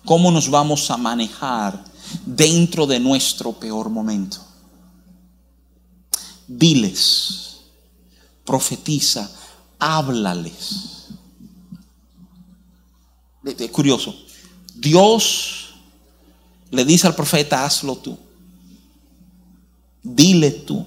[0.04, 1.84] cómo nos vamos a manejar
[2.24, 4.38] dentro de nuestro peor momento.
[6.46, 7.60] Diles,
[8.44, 9.30] profetiza,
[9.78, 11.08] háblales.
[13.44, 14.14] Es curioso.
[14.74, 15.74] Dios
[16.70, 18.18] le dice al profeta, hazlo tú.
[20.02, 20.86] Dile tú.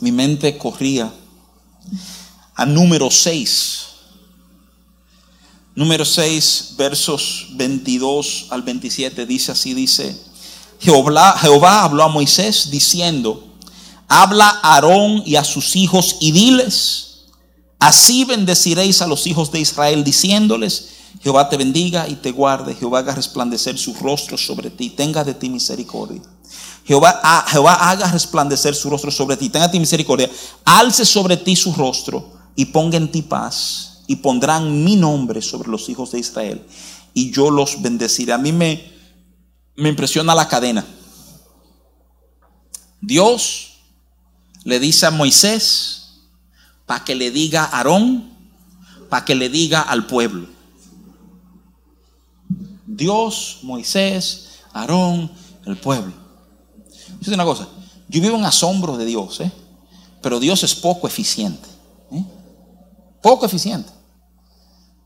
[0.00, 1.12] Mi mente corría
[2.54, 3.87] a número 6.
[5.78, 10.20] Número 6, versos 22 al 27, dice así, dice,
[10.80, 13.46] Jehová, Jehová habló a Moisés diciendo,
[14.08, 17.26] habla a Aarón y a sus hijos y diles,
[17.78, 20.88] así bendeciréis a los hijos de Israel diciéndoles,
[21.22, 25.34] Jehová te bendiga y te guarde, Jehová haga resplandecer su rostro sobre ti, tenga de
[25.34, 26.22] ti misericordia.
[26.86, 30.28] Jehová, Jehová haga resplandecer su rostro sobre ti, tenga de ti misericordia,
[30.64, 35.68] alce sobre ti su rostro y ponga en ti paz y pondrán mi nombre sobre
[35.68, 36.66] los hijos de Israel
[37.14, 38.32] y yo los bendeciré.
[38.32, 38.90] A mí me,
[39.76, 40.84] me impresiona la cadena.
[43.00, 43.78] Dios
[44.64, 46.22] le dice a Moisés
[46.86, 48.32] para que le diga a Aarón,
[49.10, 50.48] para que le diga al pueblo.
[52.86, 55.30] Dios, Moisés, Aarón,
[55.66, 56.14] el pueblo.
[57.20, 57.68] Es una cosa,
[58.08, 59.52] yo vivo en asombro de Dios, ¿eh?
[60.22, 61.68] pero Dios es poco eficiente.
[62.10, 62.24] ¿eh?
[63.20, 63.97] Poco eficiente.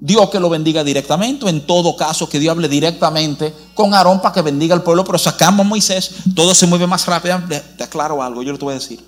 [0.04, 4.34] Dios que lo bendiga directamente, en todo caso que Dios hable directamente con Aarón para
[4.34, 7.40] que bendiga al pueblo, pero sacamos a Moisés, todo se mueve más rápido.
[7.76, 9.00] Te aclaro algo, yo le voy a decir.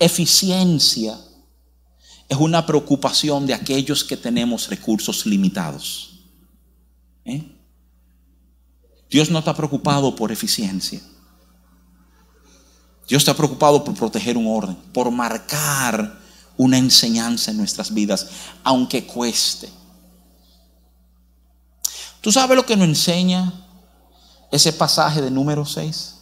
[0.00, 1.16] Eficiencia
[2.28, 6.24] es una preocupación de aquellos que tenemos recursos limitados.
[7.24, 7.44] ¿Eh?
[9.08, 11.00] Dios no está preocupado por eficiencia.
[13.06, 16.18] Dios está preocupado por proteger un orden, por marcar
[16.56, 18.26] una enseñanza en nuestras vidas,
[18.64, 19.81] aunque cueste.
[22.22, 23.52] ¿Tú sabes lo que nos enseña
[24.52, 26.14] ese pasaje de número 6?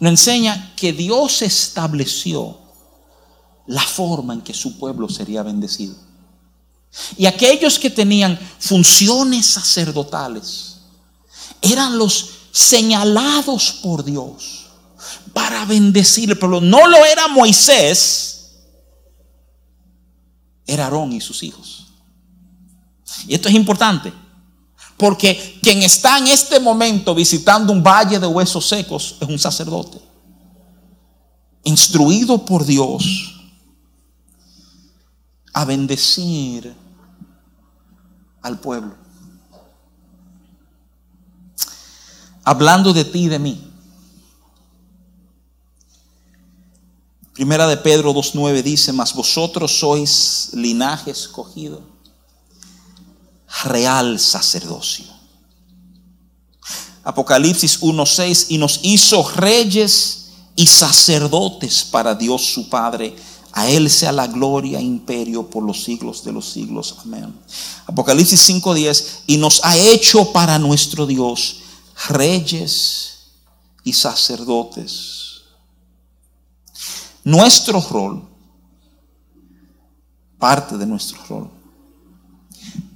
[0.00, 2.58] Nos enseña que Dios estableció
[3.66, 5.94] la forma en que su pueblo sería bendecido.
[7.16, 10.78] Y aquellos que tenían funciones sacerdotales
[11.62, 14.66] eran los señalados por Dios
[15.32, 16.60] para bendecir el pueblo.
[16.60, 18.56] No lo era Moisés,
[20.66, 21.86] era Aarón y sus hijos.
[23.26, 24.12] Y esto es importante,
[24.96, 30.00] porque quien está en este momento visitando un valle de huesos secos es un sacerdote,
[31.64, 33.34] instruido por Dios
[35.52, 36.74] a bendecir
[38.42, 38.94] al pueblo.
[42.44, 43.72] Hablando de ti y de mí.
[47.32, 51.95] Primera de Pedro 2.9 dice, mas vosotros sois linaje escogido
[53.64, 55.04] real sacerdocio.
[57.04, 63.14] Apocalipsis 1.6, y nos hizo reyes y sacerdotes para Dios su Padre.
[63.52, 66.96] A Él sea la gloria e imperio por los siglos de los siglos.
[67.02, 67.32] Amén.
[67.86, 71.62] Apocalipsis 5.10, y nos ha hecho para nuestro Dios
[72.08, 73.30] reyes
[73.84, 75.42] y sacerdotes.
[77.24, 78.28] Nuestro rol,
[80.38, 81.55] parte de nuestro rol,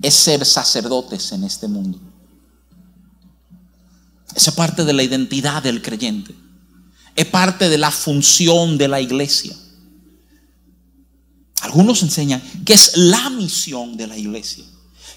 [0.03, 1.99] es ser sacerdotes en este mundo.
[4.35, 6.35] Esa parte de la identidad del creyente.
[7.17, 9.55] Es parte de la función de la iglesia.
[11.63, 14.65] Algunos enseñan que es la misión de la iglesia.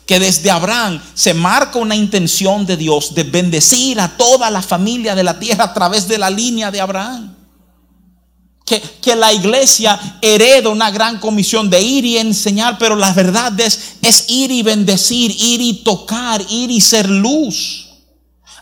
[0.06, 5.16] Que desde Abraham se marca una intención de Dios de bendecir a toda la familia
[5.16, 7.43] de la tierra a través de la línea de Abraham
[9.02, 13.96] que, la iglesia hereda una gran comisión de ir y enseñar, pero la verdad es,
[14.02, 17.90] es ir y bendecir, ir y tocar, ir y ser luz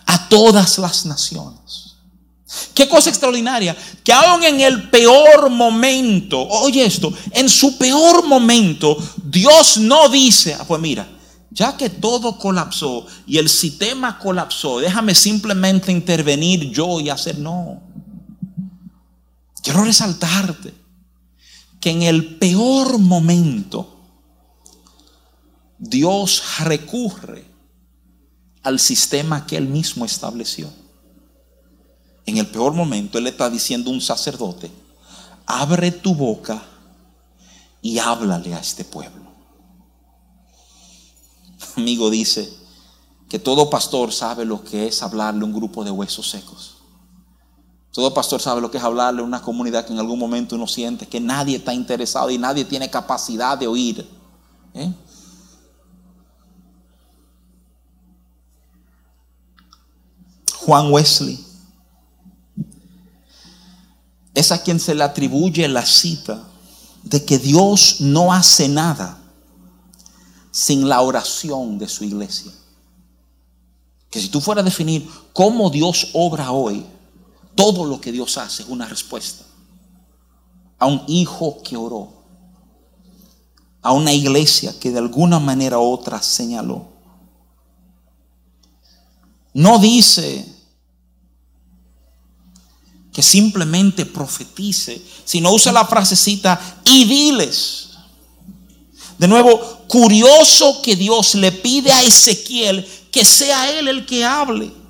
[0.06, 1.62] a todas las naciones.
[2.74, 8.98] Qué cosa extraordinaria, que aún en el peor momento, oye esto, en su peor momento,
[9.24, 11.08] Dios no dice, ah, pues mira,
[11.50, 17.82] ya que todo colapsó y el sistema colapsó, déjame simplemente intervenir yo y hacer, no.
[19.62, 20.74] Quiero resaltarte
[21.80, 23.98] que en el peor momento
[25.78, 27.46] Dios recurre
[28.64, 30.72] al sistema que Él mismo estableció.
[32.26, 34.72] En el peor momento Él está diciendo a un sacerdote,
[35.46, 36.64] abre tu boca
[37.82, 39.32] y háblale a este pueblo.
[41.76, 42.52] Amigo dice
[43.30, 46.71] que todo pastor sabe lo que es hablarle a un grupo de huesos secos.
[47.92, 50.66] Todo pastor sabe lo que es hablarle a una comunidad que en algún momento uno
[50.66, 54.10] siente que nadie está interesado y nadie tiene capacidad de oír.
[54.74, 54.94] ¿eh?
[60.66, 61.44] Juan Wesley
[64.34, 66.48] es a quien se le atribuye la cita
[67.04, 69.18] de que Dios no hace nada
[70.52, 72.54] sin la oración de su iglesia.
[74.10, 76.86] Que si tú fueras a definir cómo Dios obra hoy,
[77.56, 79.46] todo lo que Dios hace es una respuesta
[80.82, 82.12] a un hijo que oró,
[83.84, 86.88] a una iglesia que de alguna manera u otra señaló.
[89.54, 90.44] No dice
[93.14, 97.90] que simplemente profetice, sino usa la frasecita y diles.
[99.20, 104.81] De nuevo, curioso que Dios le pide a Ezequiel que sea él el que hable.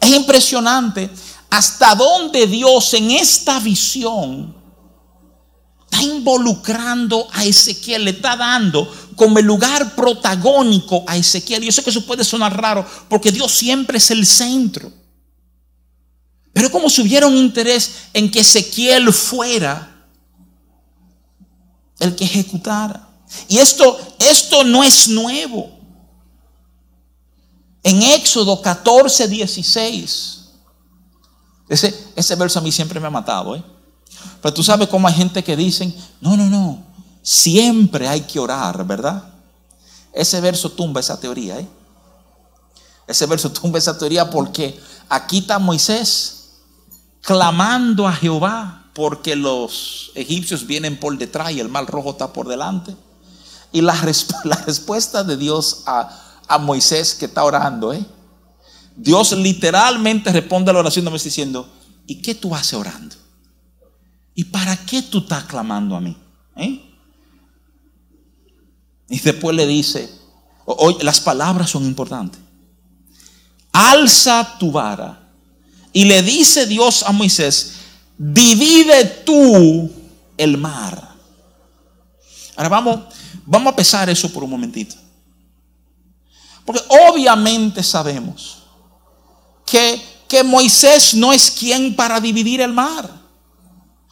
[0.00, 1.10] Es impresionante
[1.50, 4.54] hasta dónde Dios en esta visión
[5.90, 11.62] está involucrando a Ezequiel, le está dando como el lugar protagónico a Ezequiel.
[11.62, 14.92] Yo sé que eso puede sonar raro porque Dios siempre es el centro.
[16.52, 20.08] Pero como si hubiera un interés en que Ezequiel fuera
[21.98, 23.08] el que ejecutara.
[23.48, 25.75] Y esto, esto no es nuevo.
[27.86, 30.40] En Éxodo 14, 16.
[31.68, 33.54] Ese, ese verso a mí siempre me ha matado.
[33.54, 33.62] ¿eh?
[34.42, 36.82] Pero tú sabes cómo hay gente que dicen, no, no, no,
[37.22, 39.22] siempre hay que orar, ¿verdad?
[40.12, 41.60] Ese verso tumba esa teoría.
[41.60, 41.68] ¿eh?
[43.06, 44.76] Ese verso tumba esa teoría porque
[45.08, 46.54] aquí está Moisés
[47.20, 52.48] clamando a Jehová porque los egipcios vienen por detrás y el mal rojo está por
[52.48, 52.96] delante.
[53.70, 53.94] Y la,
[54.44, 58.04] la respuesta de Dios a, a, Moisés que está orando, ¿eh?
[58.96, 61.68] Dios literalmente responde a la oración de Moisés diciendo,
[62.06, 63.14] ¿y qué tú haces orando?
[64.34, 66.16] ¿Y para qué tú estás clamando a mí?
[66.56, 66.82] ¿Eh?
[69.08, 70.10] Y después le dice,
[70.64, 72.40] oye, las palabras son importantes.
[73.72, 75.30] Alza tu vara.
[75.92, 77.74] Y le dice Dios a Moisés,
[78.18, 79.90] divide tú
[80.36, 81.14] el mar.
[82.56, 83.00] Ahora vamos,
[83.44, 84.96] vamos a pesar eso por un momentito.
[86.66, 88.58] Porque obviamente sabemos
[89.64, 93.08] que, que Moisés no es quien para dividir el mar.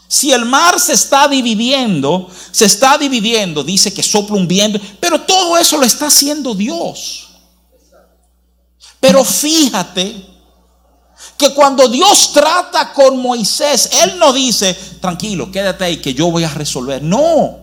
[0.07, 5.21] Si el mar se está dividiendo, se está dividiendo, dice que sopla un viento, pero
[5.23, 7.31] todo eso lo está haciendo Dios.
[9.01, 10.25] Pero fíjate
[11.37, 16.45] que cuando Dios trata con Moisés, Él no dice, tranquilo, quédate ahí que yo voy
[16.45, 17.03] a resolver.
[17.03, 17.59] No.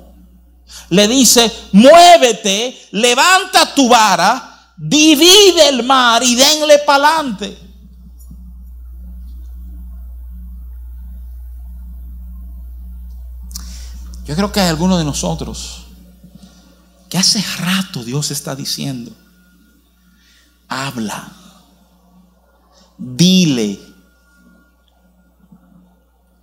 [0.90, 7.58] Le dice, muévete, levanta tu vara, divide el mar y denle para adelante.
[14.26, 15.88] Yo creo que hay algunos de nosotros
[17.10, 19.12] que hace rato Dios está diciendo,
[20.68, 21.32] habla
[23.02, 23.80] dile.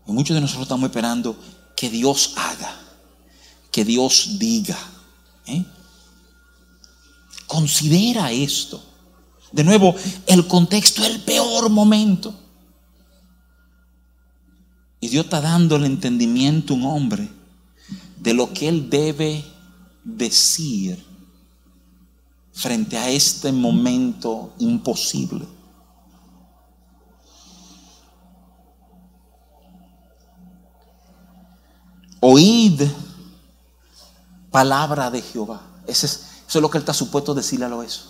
[0.06, 1.36] Y muchos de nosotros estamos esperando
[1.76, 2.74] que Dios haga,
[3.70, 4.78] que Dios diga.
[5.46, 5.64] ¿eh?
[7.48, 8.80] Considera esto.
[9.50, 9.96] De nuevo,
[10.26, 12.32] el contexto el peor momento.
[15.00, 17.28] Y Dios está dando el entendimiento a un hombre
[18.18, 19.44] de lo que él debe
[20.04, 21.04] decir
[22.52, 25.46] frente a este momento imposible.
[32.20, 32.82] Oíd
[34.50, 35.62] palabra de Jehová.
[35.86, 38.04] Eso es, eso es lo que él está supuesto decirle a lo eso.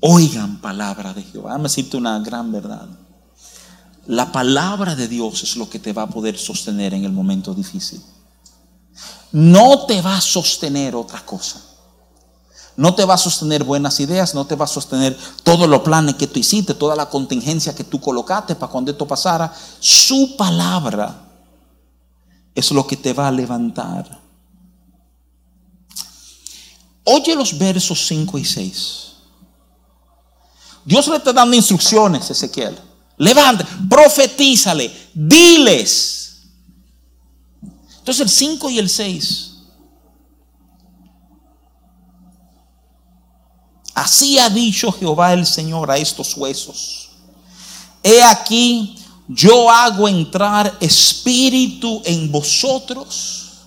[0.00, 1.50] Oigan palabra de Jehová.
[1.50, 2.88] Déjame decirte una gran verdad.
[4.06, 7.52] La palabra de Dios es lo que te va a poder sostener en el momento
[7.52, 8.00] difícil.
[9.32, 11.60] No te va a sostener otra cosa.
[12.76, 16.14] No te va a sostener buenas ideas, no te va a sostener todos los planes
[16.14, 19.52] que tú hiciste, toda la contingencia que tú colocaste para cuando esto pasara.
[19.80, 21.24] Su palabra
[22.54, 24.27] es lo que te va a levantar.
[27.10, 29.06] Oye los versos 5 y 6.
[30.84, 32.78] Dios le está dando instrucciones a Ezequiel.
[33.16, 36.42] Levanta, profetízale, diles.
[37.98, 39.54] Entonces el 5 y el 6.
[43.94, 47.08] Así ha dicho Jehová el Señor a estos huesos.
[48.02, 48.98] He aquí,
[49.28, 53.66] yo hago entrar espíritu en vosotros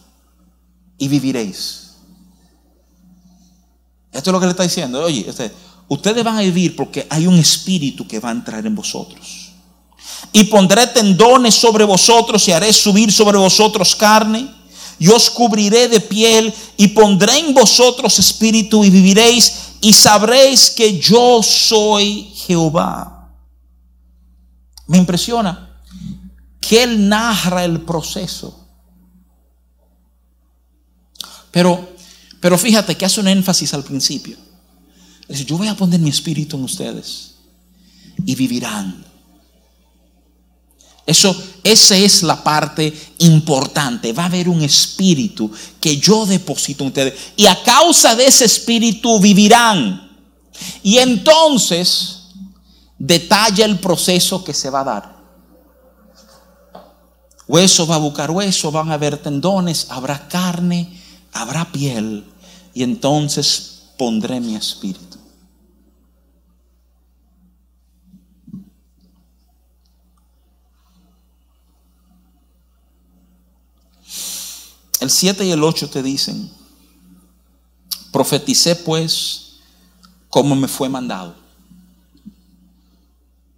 [0.99, 1.80] y viviréis.
[4.11, 5.03] Esto es lo que le está diciendo.
[5.03, 5.25] Oye,
[5.87, 9.51] ustedes van a vivir porque hay un espíritu que va a entrar en vosotros.
[10.33, 14.49] Y pondré tendones sobre vosotros y haré subir sobre vosotros carne.
[14.99, 20.99] Y os cubriré de piel y pondré en vosotros espíritu y viviréis y sabréis que
[20.99, 23.29] yo soy Jehová.
[24.85, 25.81] Me impresiona
[26.59, 28.67] que él narra el proceso.
[31.49, 31.90] Pero,
[32.41, 34.35] pero fíjate que hace un énfasis al principio.
[35.29, 37.35] Dice, yo voy a poner mi espíritu en ustedes
[38.25, 39.05] y vivirán.
[41.05, 44.11] Eso, esa es la parte importante.
[44.11, 47.13] Va a haber un espíritu que yo deposito en ustedes.
[47.37, 50.09] Y a causa de ese espíritu vivirán.
[50.83, 52.23] Y entonces
[52.97, 55.21] detalla el proceso que se va a dar.
[57.47, 61.00] Hueso va a buscar hueso, van a haber tendones, habrá carne,
[61.31, 62.25] habrá piel,
[62.73, 65.17] y entonces pondré mi espíritu.
[74.99, 76.51] El 7 y el 8 te dicen,
[78.11, 79.59] profeticé pues
[80.29, 81.35] como me fue mandado.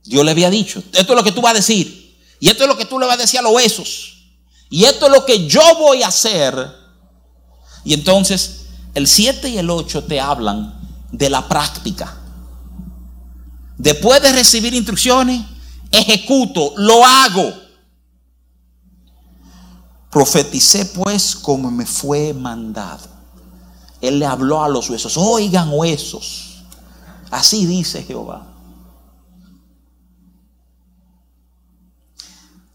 [0.06, 2.70] Dios le había dicho, esto es lo que tú vas a decir, y esto es
[2.70, 4.26] lo que tú le vas a decir a los huesos,
[4.70, 6.83] y esto es lo que yo voy a hacer.
[7.84, 10.80] Y entonces el 7 y el 8 te hablan
[11.12, 12.18] de la práctica.
[13.78, 15.42] Después de recibir instrucciones,
[15.92, 17.54] ejecuto, lo hago.
[20.10, 23.08] Profeticé pues como me fue mandado.
[24.00, 26.64] Él le habló a los huesos, oigan huesos.
[27.32, 28.48] Así dice Jehová.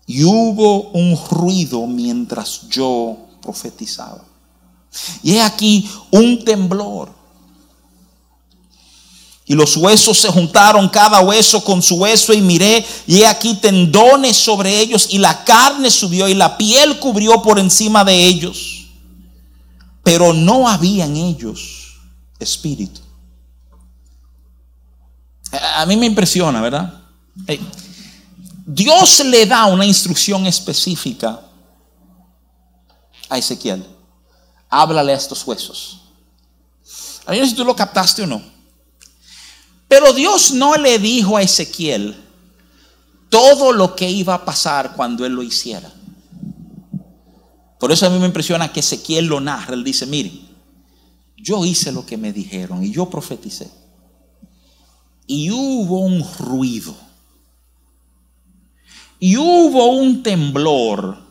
[0.06, 4.27] Y hubo un ruido mientras yo profetizaba.
[5.22, 7.16] Y he aquí un temblor.
[9.44, 13.54] Y los huesos se juntaron, cada hueso con su hueso, y miré, y he aquí
[13.54, 18.88] tendones sobre ellos, y la carne subió, y la piel cubrió por encima de ellos.
[20.02, 21.94] Pero no había en ellos
[22.38, 23.00] espíritu.
[25.76, 27.02] A mí me impresiona, ¿verdad?
[28.66, 31.40] Dios le da una instrucción específica
[33.30, 33.97] a Ezequiel.
[34.68, 36.02] Háblale a estos huesos.
[37.26, 38.42] A ver si tú lo captaste o no.
[39.88, 42.16] Pero Dios no le dijo a Ezequiel
[43.28, 45.92] todo lo que iba a pasar cuando él lo hiciera.
[47.78, 49.74] Por eso a mí me impresiona que Ezequiel lo narra.
[49.74, 50.48] Él dice, miren,
[51.36, 53.70] yo hice lo que me dijeron y yo profeticé.
[55.26, 56.96] Y hubo un ruido.
[59.20, 61.27] Y hubo un temblor.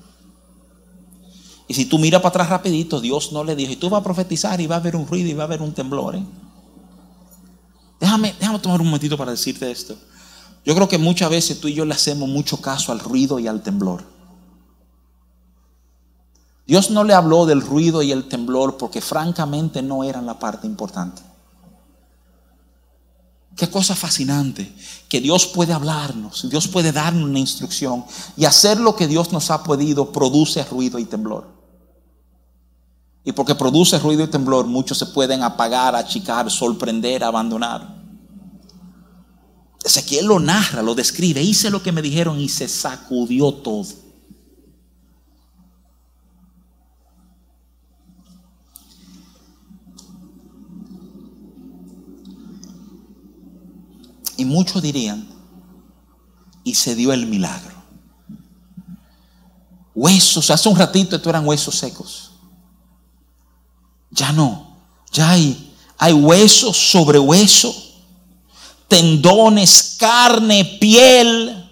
[1.68, 4.04] Y si tú miras para atrás rapidito, Dios no le dijo, y tú vas a
[4.04, 6.16] profetizar y va a haber un ruido y va a haber un temblor.
[6.16, 6.24] ¿eh?
[8.00, 9.98] Déjame, déjame tomar un momentito para decirte esto.
[10.66, 13.48] Yo creo que muchas veces tú y yo le hacemos mucho caso al ruido y
[13.48, 14.04] al temblor.
[16.66, 20.68] Dios no le habló del ruido y el temblor porque francamente no eran la parte
[20.68, 21.22] importante.
[23.56, 24.72] Qué cosa fascinante
[25.10, 28.06] que Dios puede hablarnos, Dios puede darnos una instrucción
[28.36, 31.57] y hacer lo que Dios nos ha pedido produce ruido y temblor.
[33.28, 37.94] Y porque produce ruido y temblor, muchos se pueden apagar, achicar, sorprender, abandonar.
[39.84, 43.86] Ezequiel lo narra, lo describe, hice lo que me dijeron y se sacudió todo.
[54.38, 55.28] Y muchos dirían,
[56.64, 57.76] y se dio el milagro.
[59.94, 62.37] Huesos, hace un ratito estos eran huesos secos.
[64.12, 64.76] Ya no.
[65.12, 67.74] Ya hay, hay hueso sobre hueso,
[68.88, 71.64] tendones, carne, piel.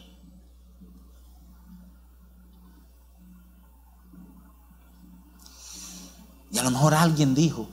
[6.52, 7.68] Y a lo mejor alguien dijo,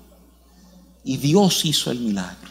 [1.05, 2.51] y Dios hizo el milagro.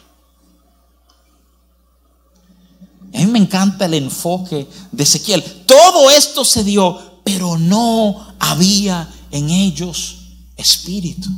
[3.13, 5.43] A mí me encanta el enfoque de Ezequiel.
[5.65, 10.19] Todo esto se dio, pero no había en ellos
[10.55, 11.29] espíritu.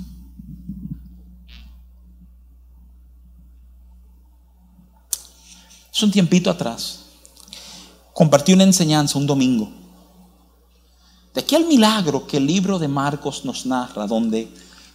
[5.94, 7.02] Es un tiempito atrás.
[8.14, 9.72] Compartí una enseñanza un domingo.
[11.34, 14.48] De aquel milagro que el libro de Marcos nos narra, donde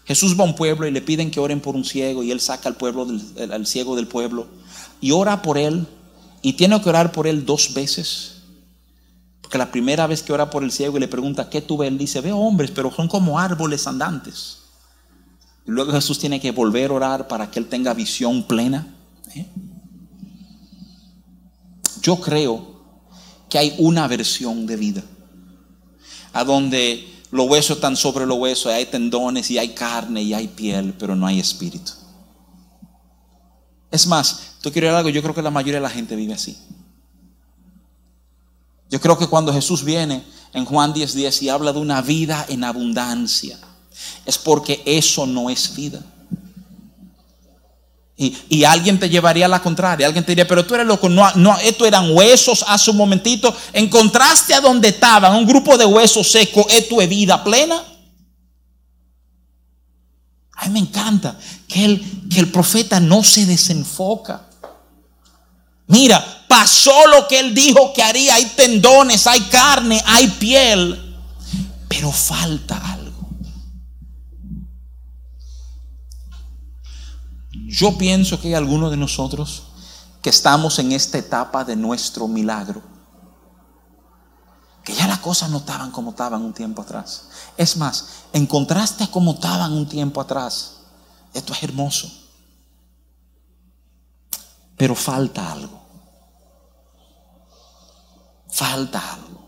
[0.04, 2.40] Jesús va a un pueblo y le piden que oren por un ciego y él
[2.40, 3.06] saca al pueblo
[3.52, 4.46] al ciego del pueblo
[5.00, 5.86] y ora por él
[6.42, 8.42] y tiene que orar por él dos veces.
[9.40, 11.88] Porque la primera vez que ora por el ciego y le pregunta, ¿qué tú ves?
[11.88, 14.58] Él dice, veo hombres, pero son como árboles andantes.
[15.66, 18.94] Y luego Jesús tiene que volver a orar para que él tenga visión plena.
[19.34, 19.46] ¿eh?
[22.08, 22.64] Yo creo
[23.50, 25.02] que hay una versión de vida,
[26.32, 30.48] a donde los huesos están sobre los huesos, hay tendones y hay carne y hay
[30.48, 31.92] piel, pero no hay espíritu.
[33.90, 36.56] Es más, tú quieres algo, yo creo que la mayoría de la gente vive así.
[38.88, 42.46] Yo creo que cuando Jesús viene en Juan 10:10 10, y habla de una vida
[42.48, 43.58] en abundancia,
[44.24, 46.02] es porque eso no es vida.
[48.20, 50.08] Y, alguien te llevaría a la contraria.
[50.08, 51.08] Alguien te diría, pero tú eres loco.
[51.08, 53.54] No, no, esto eran huesos hace un momentito.
[53.72, 56.66] Encontraste a donde estaban un grupo de huesos secos.
[56.68, 57.80] Esto es vida plena.
[60.54, 61.38] A mí me encanta
[61.68, 64.48] que el, que el profeta no se desenfoca.
[65.86, 68.34] Mira, pasó lo que él dijo que haría.
[68.34, 71.16] Hay tendones, hay carne, hay piel,
[71.88, 72.97] pero falta algo.
[77.68, 79.64] Yo pienso que hay algunos de nosotros
[80.22, 82.80] que estamos en esta etapa de nuestro milagro.
[84.82, 87.28] Que ya las cosas no estaban como estaban un tiempo atrás.
[87.58, 90.78] Es más, en contraste como estaban un tiempo atrás,
[91.34, 92.10] esto es hermoso.
[94.78, 95.78] Pero falta algo.
[98.50, 99.46] Falta algo.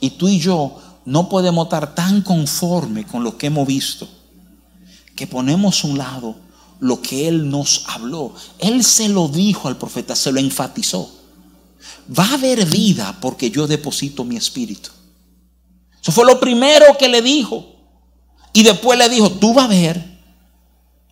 [0.00, 4.08] Y tú y yo no podemos estar tan conforme con lo que hemos visto
[5.18, 6.36] que ponemos a un lado
[6.78, 8.32] lo que Él nos habló.
[8.60, 11.12] Él se lo dijo al profeta, se lo enfatizó.
[12.16, 14.90] Va a haber vida porque yo deposito mi espíritu.
[16.00, 17.66] Eso fue lo primero que le dijo.
[18.52, 20.20] Y después le dijo, tú vas a ver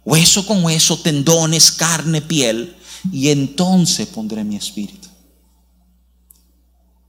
[0.04, 2.76] hueso con hueso, tendones, carne, piel.
[3.10, 5.08] Y entonces pondré mi espíritu.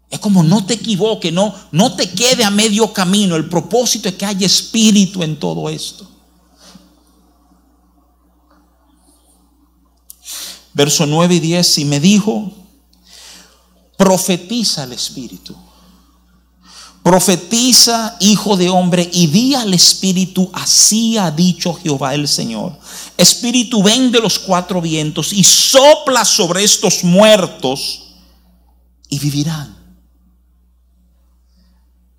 [0.09, 3.35] Es como no te equivoques, no, no te quede a medio camino.
[3.35, 6.16] El propósito es que haya espíritu en todo esto.
[10.77, 12.51] Verso 9 y 10, y me dijo,
[13.97, 15.55] profetiza el Espíritu.
[17.01, 22.77] Profetiza, hijo de hombre, y di al Espíritu, así ha dicho Jehová el Señor.
[23.17, 28.13] Espíritu, ven de los cuatro vientos y sopla sobre estos muertos
[29.09, 29.75] y vivirán.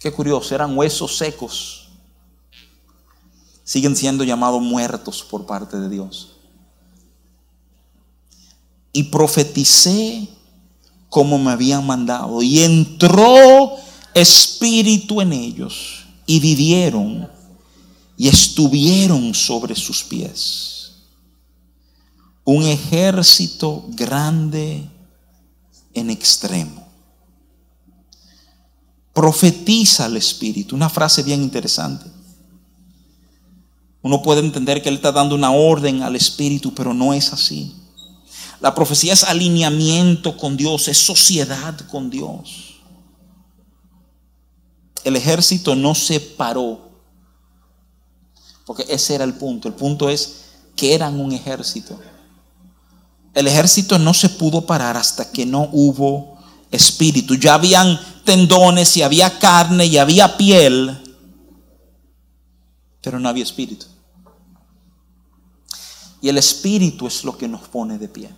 [0.01, 1.91] Qué curioso, eran huesos secos.
[3.63, 6.38] Siguen siendo llamados muertos por parte de Dios
[8.99, 10.27] y profeticé
[11.09, 12.43] como me habían mandado.
[12.43, 13.77] Y entró
[14.13, 17.31] espíritu en ellos y vivieron
[18.17, 20.95] y estuvieron sobre sus pies.
[22.43, 24.91] Un ejército grande
[25.95, 26.89] en extremo.
[29.13, 30.75] Profetiza al espíritu.
[30.75, 32.11] Una frase bien interesante.
[34.03, 37.78] Uno puede entender que él está dando una orden al espíritu, pero no es así.
[38.61, 42.81] La profecía es alineamiento con Dios, es sociedad con Dios.
[45.05, 46.91] El ejército no se paró,
[48.67, 49.69] porque ese era el punto.
[49.69, 51.99] El punto es que eran un ejército.
[53.33, 56.39] El ejército no se pudo parar hasta que no hubo
[56.71, 57.37] espíritu.
[57.37, 60.99] Ya habían tendones y había carne y había piel,
[63.01, 63.87] pero no había espíritu.
[66.21, 68.31] Y el espíritu es lo que nos pone de pie.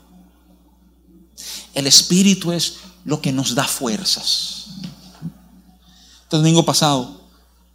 [1.74, 2.74] El Espíritu es
[3.04, 4.66] lo que nos da fuerzas.
[6.30, 7.20] El domingo pasado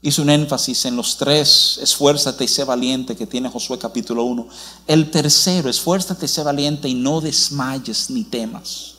[0.02, 4.48] hice un énfasis en los tres, esfuérzate y sé valiente que tiene Josué capítulo 1.
[4.88, 8.94] El tercero, esfuérzate y sé valiente y no desmayes ni temas.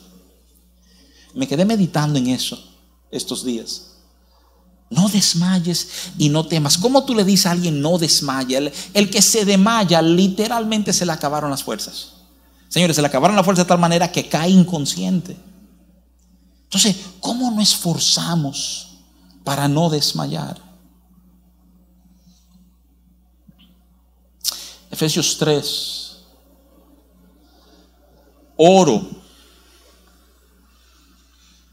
[1.33, 2.61] Me quedé meditando en eso
[3.09, 3.93] estos días.
[4.89, 5.87] No desmayes
[6.17, 6.77] y no temas.
[6.77, 8.57] ¿Cómo tú le dices a alguien no desmaya?
[8.57, 12.16] El, el que se desmaya literalmente se le acabaron las fuerzas.
[12.69, 15.37] Señores, se le acabaron la fuerza de tal manera que cae inconsciente.
[16.63, 18.97] Entonces, ¿cómo nos esforzamos
[19.43, 20.61] para no desmayar?
[24.91, 26.17] Efesios 3.
[28.57, 29.07] Oro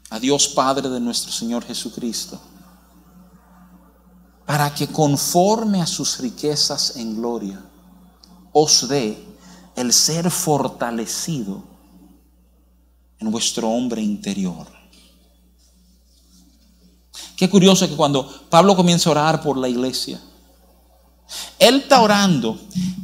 [0.09, 2.39] a Dios Padre de nuestro Señor Jesucristo
[4.45, 7.59] para que conforme a sus riquezas en gloria
[8.53, 9.34] os dé
[9.75, 11.63] el ser fortalecido
[13.19, 14.67] en vuestro hombre interior.
[17.35, 20.21] Qué curioso que cuando Pablo comienza a orar por la iglesia,
[21.59, 22.59] él está orando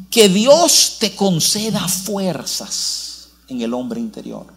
[0.09, 4.47] que Dios te conceda fuerzas en el hombre interior.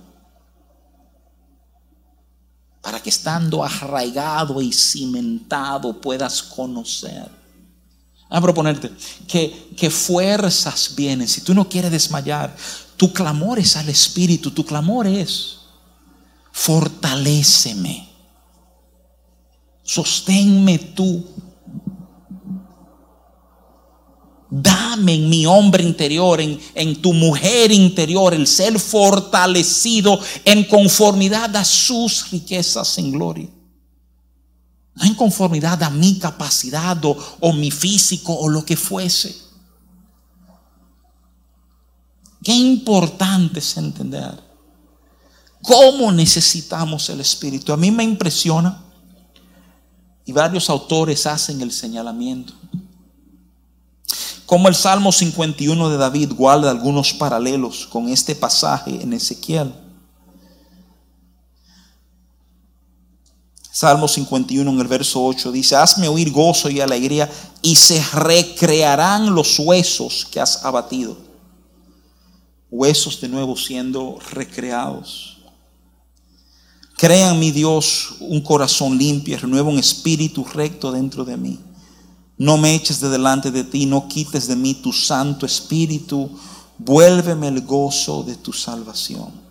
[2.81, 7.44] Para que estando arraigado y cimentado puedas conocer
[8.35, 8.91] a proponerte
[9.29, 11.29] que, que fuerzas vienen.
[11.29, 12.55] Si tú no quieres desmayar,
[12.97, 15.59] tu clamor es al Espíritu, tu clamor es,
[16.51, 18.09] fortaléceme,
[19.85, 21.25] sosténme tú.
[24.51, 31.55] Dame en mi hombre interior, en, en, tu mujer interior, el ser fortalecido en conformidad
[31.55, 33.49] a sus riquezas en gloria.
[34.95, 39.37] No en conformidad a mi capacidad o, mi físico o lo que fuese.
[42.43, 44.41] Qué importante es entender
[45.63, 47.73] cómo necesitamos el Espíritu.
[47.73, 48.83] A mí me impresiona,
[50.27, 52.55] y varios autores hacen el señalamiento,
[54.47, 59.73] como el Salmo 51 de David guarda algunos paralelos con este pasaje en Ezequiel.
[63.85, 67.31] Salmo 51 en el verso 8 dice, hazme oír gozo y alegría
[67.61, 71.19] y se recrearán los huesos que has abatido.
[72.71, 75.37] Huesos de nuevo siendo recreados.
[76.97, 81.61] Crean mi Dios un corazón limpio, renueva un espíritu recto dentro de mí.
[82.39, 86.31] No me eches de delante de ti, no quites de mí tu santo espíritu,
[86.79, 89.44] vuélveme el gozo de tu salvación.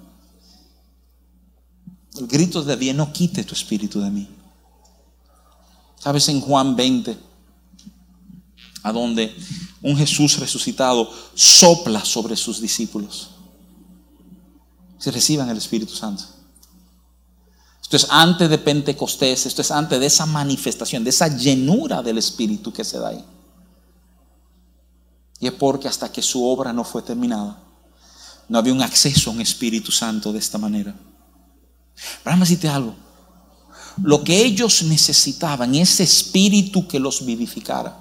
[2.15, 4.29] El grito de David, no quite tu espíritu de mí.
[5.99, 7.17] Sabes en Juan 20,
[8.83, 9.35] a donde
[9.81, 13.29] un Jesús resucitado sopla sobre sus discípulos.
[14.99, 16.23] Se reciban el Espíritu Santo.
[17.81, 22.17] Esto es antes de Pentecostés, esto es antes de esa manifestación, de esa llenura del
[22.17, 23.23] Espíritu que se da ahí.
[25.39, 27.61] Y es porque hasta que su obra no fue terminada,
[28.47, 30.95] no había un acceso a un Espíritu Santo de esta manera.
[32.23, 32.95] Pero decirte algo.
[34.01, 37.99] Lo que ellos necesitaban, ese espíritu que los vivificara.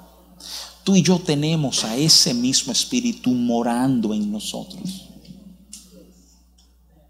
[0.85, 5.09] Tú y yo tenemos a ese mismo espíritu morando en nosotros.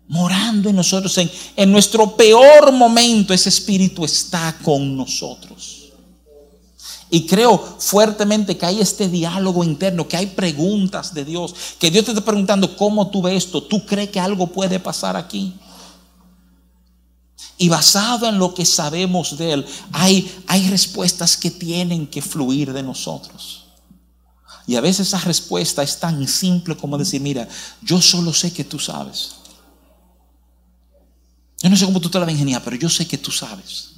[0.09, 1.16] Morando en nosotros.
[1.18, 5.83] En, en nuestro peor momento, ese espíritu está con nosotros.
[7.09, 12.07] Y creo fuertemente que hay este diálogo interno, que hay preguntas de Dios, que Dios
[12.07, 13.62] te está preguntando, ¿cómo tú ves esto?
[13.62, 15.53] ¿Tú crees que algo puede pasar aquí?
[17.62, 22.72] Y basado en lo que sabemos de Él, hay, hay respuestas que tienen que fluir
[22.72, 23.66] de nosotros.
[24.66, 27.48] Y a veces esa respuesta es tan simple como decir, mira,
[27.80, 29.36] yo solo sé que tú sabes.
[31.62, 33.92] Yo no sé cómo tú te la ingeniar, pero yo sé que tú sabes.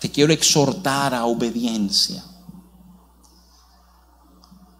[0.00, 2.20] Te quiero exhortar a obediencia.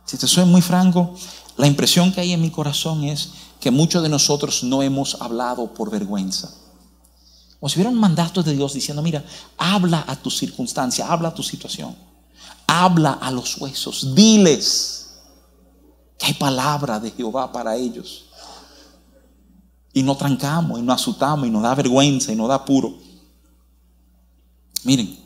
[0.07, 1.15] Si te soy muy franco,
[1.57, 3.31] la impresión que hay en mi corazón es
[3.61, 6.51] que muchos de nosotros no hemos hablado por vergüenza.
[7.61, 9.25] O si hubiera un mandato de Dios diciendo, mira,
[9.57, 11.97] habla a tu circunstancia, habla a tu situación,
[12.67, 15.19] habla a los huesos, diles
[16.17, 18.27] que hay palabra de Jehová para ellos.
[19.93, 22.97] Y no trancamos, y no asustamos, y nos da vergüenza, y nos da puro.
[24.85, 25.19] Miren,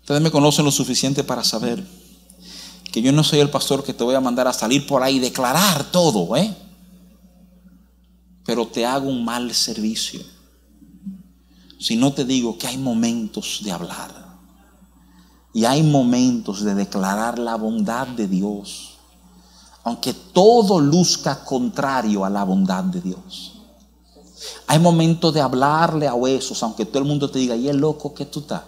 [0.00, 1.84] ustedes me conocen lo suficiente para saber
[2.92, 5.16] que yo no soy el pastor que te voy a mandar a salir por ahí
[5.16, 6.54] y declarar todo, ¿eh?
[8.48, 10.22] Pero te hago un mal servicio.
[11.78, 14.10] Si no te digo que hay momentos de hablar
[15.52, 18.94] y hay momentos de declarar la bondad de Dios,
[19.84, 23.60] aunque todo luzca contrario a la bondad de Dios.
[24.66, 28.14] Hay momentos de hablarle a huesos, aunque todo el mundo te diga, y es loco
[28.14, 28.62] que tú estás.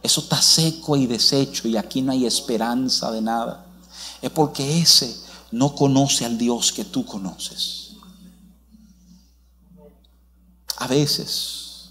[0.00, 3.66] Eso está seco y deshecho y aquí no hay esperanza de nada.
[4.22, 5.12] Es porque ese
[5.50, 7.87] no conoce al Dios que tú conoces.
[10.80, 11.90] A veces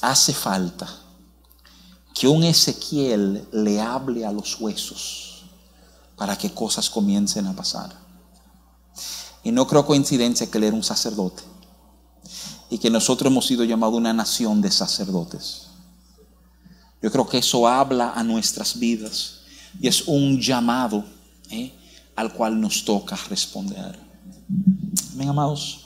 [0.00, 0.88] hace falta
[2.14, 5.42] que un Ezequiel le hable a los huesos
[6.16, 7.92] para que cosas comiencen a pasar.
[9.42, 11.42] Y no creo coincidencia que él era un sacerdote
[12.70, 15.66] y que nosotros hemos sido llamados una nación de sacerdotes.
[17.02, 19.40] Yo creo que eso habla a nuestras vidas
[19.80, 21.04] y es un llamado
[21.50, 21.74] ¿eh?
[22.14, 23.98] al cual nos toca responder.
[25.12, 25.81] Amén, amados.